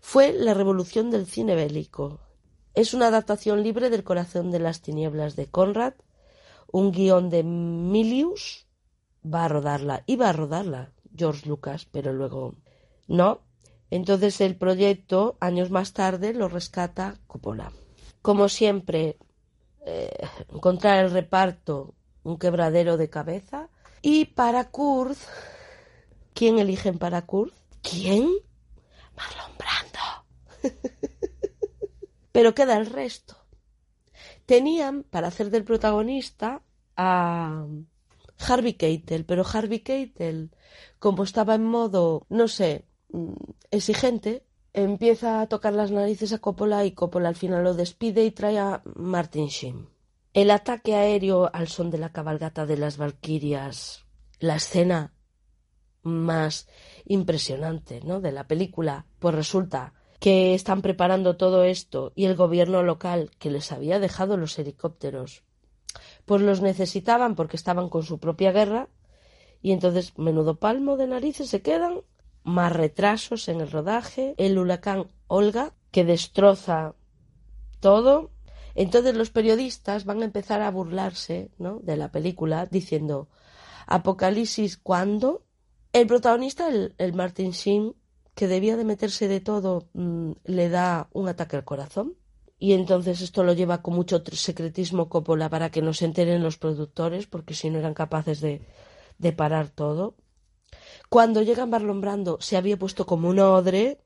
[0.00, 2.20] Fue la revolución del cine bélico.
[2.74, 5.94] Es una adaptación libre del corazón de las tinieblas de Conrad,
[6.70, 8.66] un guion de Milius,
[9.22, 10.02] va a rodarla.
[10.06, 12.54] Iba a rodarla George Lucas, pero luego
[13.06, 13.42] no.
[13.90, 17.72] Entonces el proyecto, años más tarde, lo rescata Coppola.
[18.22, 19.18] Como siempre,
[19.84, 20.10] eh,
[20.52, 23.68] encontrar el reparto, un quebradero de cabeza.
[24.00, 25.26] Y para Kurz,
[26.34, 27.52] ¿quién eligen para Kurz?
[27.82, 28.28] ¿Quién?
[29.16, 30.24] Marlon Brando.
[32.32, 33.36] Pero queda el resto.
[34.46, 36.62] Tenían para hacer del protagonista
[36.96, 37.66] a
[38.38, 40.50] Harvey Keitel, pero Harvey Keitel,
[40.98, 43.34] como estaba en modo, no sé, mm,
[43.70, 48.30] exigente, empieza a tocar las narices a Coppola y Coppola al final lo despide y
[48.30, 49.88] trae a Martin Sheen.
[50.32, 54.06] El ataque aéreo al son de la cabalgata de las Valquirias,
[54.40, 55.12] la escena
[56.02, 56.68] más
[57.04, 58.20] impresionante ¿no?
[58.20, 63.50] de la película, pues resulta que están preparando todo esto y el gobierno local que
[63.50, 65.42] les había dejado los helicópteros,
[66.24, 68.88] pues los necesitaban porque estaban con su propia guerra
[69.60, 72.02] y entonces menudo palmo de narices se quedan,
[72.44, 76.94] más retrasos en el rodaje, el huracán Olga que destroza
[77.80, 78.30] todo.
[78.74, 81.78] Entonces los periodistas van a empezar a burlarse ¿no?
[81.80, 83.28] de la película diciendo
[83.86, 85.44] Apocalipsis cuando
[85.92, 87.94] el protagonista, el, el Martin Sheen,
[88.34, 92.16] que debía de meterse de todo, mmm, le da un ataque al corazón.
[92.58, 96.58] Y entonces esto lo lleva con mucho secretismo Coppola para que no se enteren los
[96.58, 98.62] productores, porque si no eran capaces de,
[99.18, 100.14] de parar todo.
[101.12, 103.98] Cuando llega Marlon Brando se había puesto como un odre,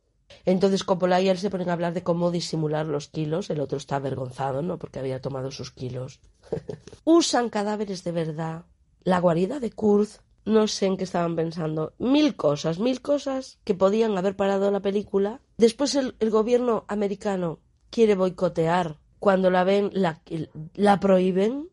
[0.44, 3.78] entonces Coppola y él se ponen a hablar de cómo disimular los kilos, el otro
[3.78, 4.76] está avergonzado, ¿no?
[4.76, 6.18] Porque había tomado sus kilos.
[7.04, 8.64] Usan cadáveres de verdad.
[9.04, 11.92] La guarida de Kurz no sé en qué estaban pensando.
[12.00, 15.40] Mil cosas, mil cosas que podían haber parado la película.
[15.58, 17.60] Después el, gobierno americano
[17.90, 18.98] quiere boicotear.
[19.20, 21.70] Cuando la ven, la, prohíben.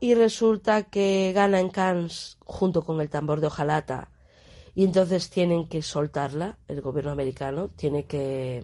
[0.00, 4.10] Y resulta que gana en Cannes junto con el tambor de hojalata.
[4.76, 8.62] Y entonces tienen que soltarla, el gobierno americano tiene que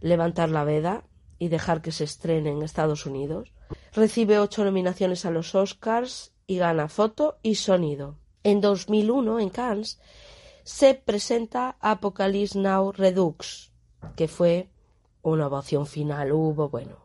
[0.00, 1.04] levantar la veda
[1.38, 3.52] y dejar que se estrene en Estados Unidos.
[3.92, 8.16] Recibe ocho nominaciones a los Oscars y gana foto y sonido.
[8.42, 10.00] En 2001, en Cannes,
[10.64, 13.70] se presenta Apocalypse Now Redux,
[14.16, 14.70] que fue
[15.20, 16.96] una ovación final, hubo, bueno,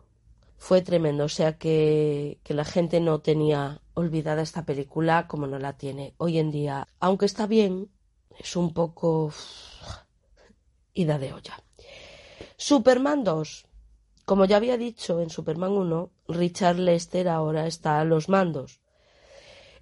[0.57, 1.25] fue tremendo.
[1.25, 6.13] O sea que, que la gente no tenía olvidada esta película como no la tiene
[6.19, 6.87] hoy en día.
[7.01, 7.89] Aunque está bien,
[8.39, 9.31] es un poco
[10.93, 11.63] ida de olla.
[12.57, 13.65] Superman 2.
[14.25, 18.81] Como ya había dicho en Superman 1, Richard Lester ahora está a los mandos.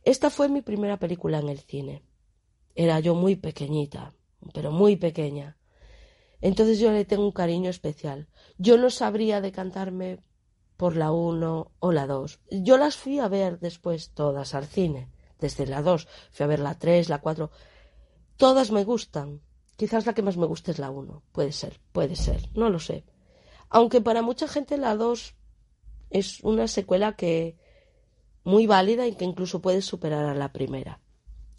[0.03, 2.03] Esta fue mi primera película en el cine.
[2.73, 4.13] Era yo muy pequeñita,
[4.53, 5.57] pero muy pequeña.
[6.39, 8.27] Entonces yo le tengo un cariño especial.
[8.57, 10.23] Yo no sabría decantarme
[10.75, 12.39] por la 1 o la 2.
[12.49, 16.07] Yo las fui a ver después todas al cine, desde la 2.
[16.31, 17.51] Fui a ver la 3, la 4.
[18.41, 19.39] Todas me gustan.
[19.77, 21.21] Quizás la que más me gusta es la 1.
[21.31, 23.03] Puede ser, puede ser, no lo sé.
[23.69, 25.35] Aunque para mucha gente la 2
[26.09, 27.55] es una secuela que
[28.43, 31.01] muy válida y que incluso puede superar a la primera.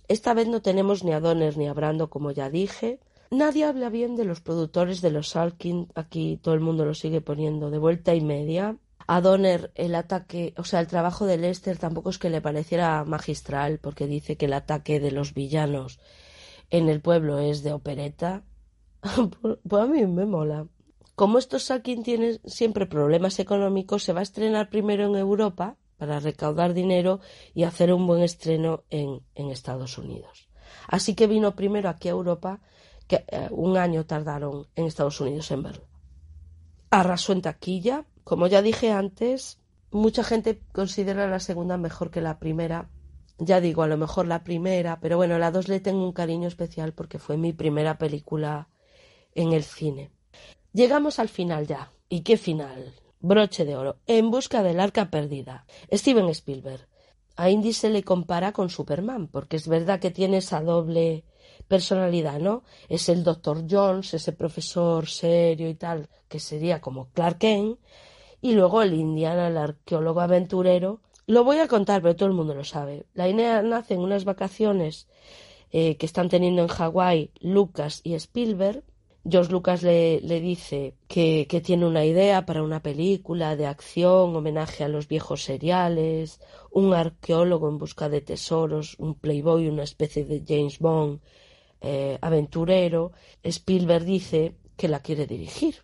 [0.08, 2.98] Esta vez no tenemos ni a Donner ni a Brando, como ya dije.
[3.30, 7.20] Nadie habla bien de los productores de los Salkin, aquí todo el mundo lo sigue
[7.20, 8.76] poniendo de vuelta y media.
[9.06, 13.04] A Donner el ataque, o sea, el trabajo de Lester tampoco es que le pareciera
[13.04, 16.00] magistral, porque dice que el ataque de los villanos
[16.72, 18.42] en el pueblo es de opereta.
[19.68, 20.66] pues a mí me mola.
[21.14, 26.18] Como estos Salkin tienen siempre problemas económicos, se va a estrenar primero en Europa para
[26.18, 27.20] recaudar dinero
[27.54, 30.48] y hacer un buen estreno en, en Estados Unidos.
[30.88, 32.60] Así que vino primero aquí a Europa,
[33.06, 35.84] que eh, un año tardaron en Estados Unidos en verlo.
[36.90, 38.06] Arrasó en taquilla.
[38.24, 39.58] Como ya dije antes,
[39.90, 42.88] mucha gente considera la segunda mejor que la primera.
[43.44, 46.46] Ya digo, a lo mejor la primera, pero bueno, la dos le tengo un cariño
[46.46, 48.68] especial porque fue mi primera película
[49.34, 50.12] en el cine.
[50.72, 51.90] Llegamos al final ya.
[52.08, 52.94] ¿Y qué final?
[53.18, 53.96] Broche de oro.
[54.06, 55.66] En busca del arca perdida.
[55.92, 56.86] Steven Spielberg.
[57.34, 61.24] A Indy se le compara con Superman, porque es verdad que tiene esa doble
[61.66, 62.62] personalidad, ¿no?
[62.88, 63.64] Es el Dr.
[63.68, 67.80] Jones, ese profesor serio y tal, que sería como Clark Kent,
[68.40, 71.00] y luego el Indiana, el arqueólogo aventurero.
[71.26, 73.06] Lo voy a contar, pero todo el mundo lo sabe.
[73.14, 75.08] La Inea nace en unas vacaciones
[75.70, 78.82] eh, que están teniendo en Hawái Lucas y Spielberg,
[79.28, 84.34] George Lucas le, le dice que, que, tiene una idea para una película de acción,
[84.34, 86.40] homenaje a los viejos seriales,
[86.72, 91.20] un arqueólogo en busca de tesoros, un playboy, una especie de James Bond
[91.80, 93.12] eh, aventurero.
[93.44, 95.76] Spielberg dice que la quiere dirigir.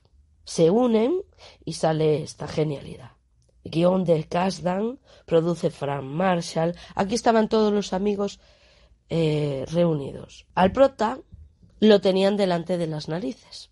[0.43, 1.23] Se unen
[1.65, 3.18] y sale esta genialidad.
[3.65, 6.75] Guion de Kasdan, produce Frank Marshall.
[6.95, 8.41] Aquí estaban todos los amigos
[9.09, 10.47] eh, reunidos.
[10.55, 11.21] Al prota
[11.81, 13.71] lo tenían delante de las narices,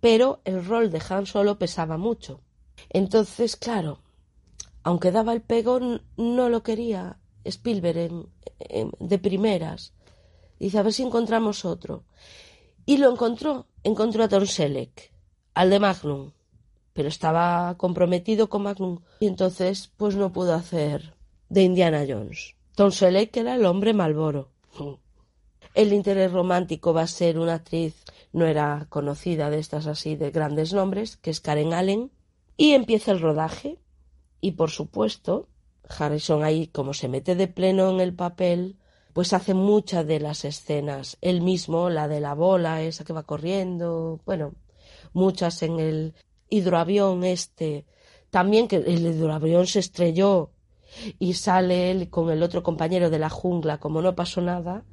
[0.00, 2.40] pero el rol de Han Solo pesaba mucho.
[2.90, 4.00] Entonces, claro,
[4.82, 5.80] aunque daba el pego,
[6.16, 8.26] no lo quería Spielberg
[8.98, 9.94] de primeras.
[10.58, 12.04] Dice, a ver si encontramos otro.
[12.86, 13.66] Y lo encontró.
[13.84, 15.12] Encontró a Tom Selleck,
[15.54, 16.30] al de Magnum.
[16.92, 19.00] Pero estaba comprometido con Magnum.
[19.20, 21.14] Y entonces, pues no pudo hacer
[21.48, 22.54] de Indiana Jones.
[22.74, 24.50] Tom Selleck era el hombre Malboro.
[25.74, 27.94] El interés romántico va a ser una actriz,
[28.32, 32.10] no era conocida de estas así de grandes nombres, que es Karen Allen.
[32.58, 33.78] Y empieza el rodaje.
[34.42, 35.48] Y por supuesto,
[35.88, 38.76] Harrison ahí, como se mete de pleno en el papel,
[39.12, 41.16] pues hace muchas de las escenas.
[41.20, 44.54] Él mismo, la de la bola, esa que va corriendo, bueno,
[45.12, 46.14] muchas en el
[46.52, 47.86] hidroavión este.
[48.30, 50.50] También que el hidroavión se estrelló
[51.18, 54.84] y sale él con el otro compañero de la jungla como no pasó nada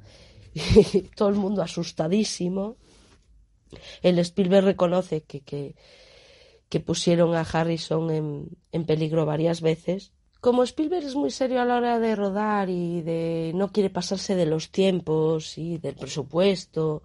[0.54, 2.76] y todo el mundo asustadísimo.
[4.02, 5.76] El Spielberg reconoce que, que,
[6.68, 11.66] que pusieron a Harrison en, en peligro varias veces como Spielberg es muy serio a
[11.66, 17.02] la hora de rodar y de no quiere pasarse de los tiempos y del presupuesto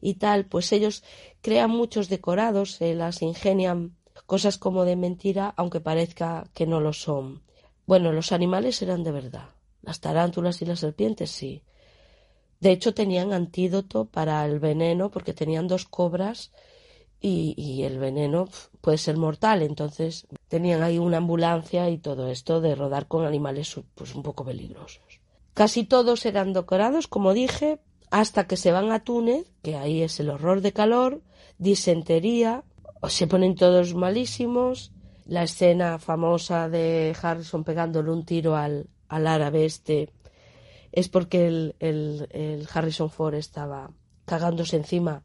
[0.00, 1.02] y tal, pues ellos
[1.40, 3.96] crean muchos decorados, se las ingenian
[4.26, 7.42] cosas como de mentira, aunque parezca que no lo son.
[7.86, 9.48] Bueno, los animales eran de verdad.
[9.82, 11.62] Las tarántulas y las serpientes sí.
[12.60, 16.50] De hecho, tenían antídoto para el veneno porque tenían dos cobras
[17.20, 18.48] y, el veneno
[18.80, 19.62] puede ser mortal.
[19.62, 24.44] Entonces tenían ahí una ambulancia y todo esto de rodar con animales pues un poco
[24.44, 25.20] peligrosos.
[25.54, 30.20] Casi todos eran decorados, como dije, hasta que se van a Túnez, que ahí es
[30.20, 31.22] el horror de calor,
[31.58, 32.64] disentería,
[33.08, 34.92] se ponen todos malísimos.
[35.26, 40.10] La escena famosa de Harrison pegándole un tiro al, al árabe este
[40.90, 43.90] es porque el, el, el Harrison Ford estaba
[44.24, 45.22] cagándose encima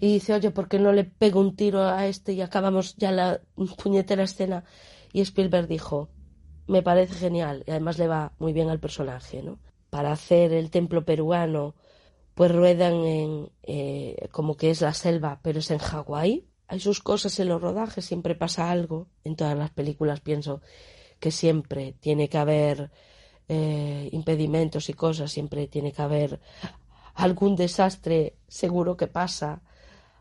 [0.00, 3.12] y dice, oye, ¿por qué no le pego un tiro a este y acabamos ya
[3.12, 3.40] la
[3.82, 4.64] puñetera escena?
[5.12, 6.10] Y Spielberg dijo,
[6.66, 9.58] me parece genial y además le va muy bien al personaje, ¿no?
[9.90, 11.74] Para hacer el templo peruano,
[12.40, 16.48] pues ruedan en eh, como que es la selva, pero es en Hawái.
[16.68, 19.08] Hay sus cosas en los rodajes, siempre pasa algo.
[19.24, 20.62] En todas las películas pienso
[21.18, 22.92] que siempre tiene que haber
[23.46, 26.40] eh, impedimentos y cosas, siempre tiene que haber
[27.14, 29.60] algún desastre seguro que pasa,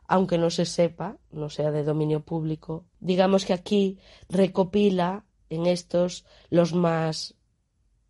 [0.06, 2.84] aunque no se sepa, no sea de dominio público.
[3.00, 3.98] Digamos que aquí
[4.28, 7.36] recopila en estos los más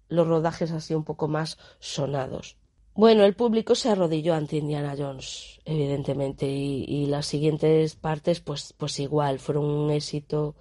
[0.08, 2.58] los rodajes así un poco más sonados.
[2.94, 9.00] Bueno, el público se arrodilló ante Indiana Jones, evidentemente, y, las siguientes partes, pues, pues
[9.00, 10.56] igual, fueron un éxito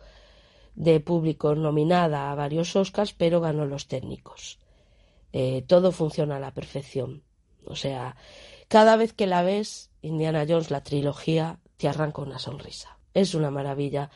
[0.74, 4.60] de público nominada a varios Oscars, pero ganó los técnicos.
[5.32, 7.24] Eh, todo funciona a la perfección.
[7.64, 8.16] O sea,
[8.68, 12.98] cada vez que la ves, Indiana Jones, la trilogía, te arranca una sonrisa.
[13.14, 14.10] Es una maravilla.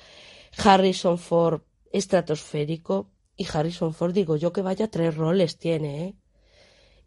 [0.56, 1.62] Harrison Ford
[1.92, 6.14] estratosférico y Harrison Ford, digo yo que vaya tres roles tiene, ¿eh?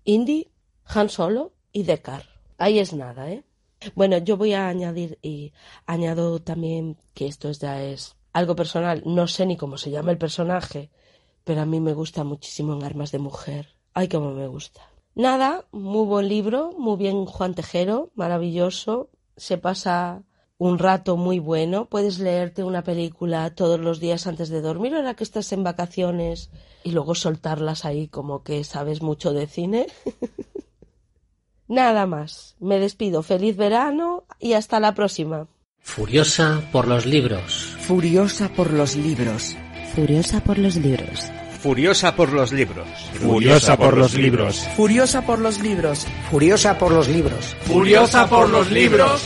[0.03, 0.51] Indy,
[0.85, 2.25] Han Solo y Deckard.
[2.57, 3.43] Ahí es nada, ¿eh?
[3.95, 5.53] Bueno, yo voy a añadir y
[5.85, 9.03] añado también que esto ya es algo personal.
[9.05, 10.89] No sé ni cómo se llama el personaje,
[11.43, 13.75] pero a mí me gusta muchísimo en Armas de Mujer.
[13.93, 14.81] Ay, cómo me gusta.
[15.13, 20.23] Nada, muy buen libro, muy bien Juan Tejero, maravilloso, se pasa
[20.57, 25.13] un rato muy bueno, puedes leerte una película todos los días antes de dormir, ahora
[25.13, 26.49] que estás en vacaciones,
[26.83, 29.87] y luego soltarlas ahí como que sabes mucho de cine.
[31.67, 35.47] Nada más, me despido, feliz verano y hasta la próxima.
[35.79, 37.75] Furiosa por los libros.
[37.79, 39.55] Furiosa por los libros.
[39.95, 41.31] Furiosa por los libros.
[41.59, 43.07] Furiosa por los libros.
[43.25, 44.67] Furiosa por los libros.
[44.75, 46.05] Furiosa por los libros.
[46.29, 47.55] Furiosa por los libros.
[47.63, 49.21] Furiosa por los libros.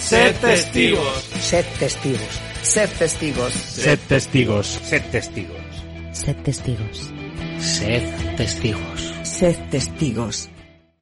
[0.00, 1.24] Sed testigos.
[1.40, 2.53] Sed testigos.
[2.64, 3.52] Sed testigos.
[3.52, 4.66] Sed testigos.
[4.66, 5.84] Sed testigos.
[6.12, 7.12] Sed testigos.
[7.60, 9.00] Sed testigos.
[9.22, 10.48] Sed testigos.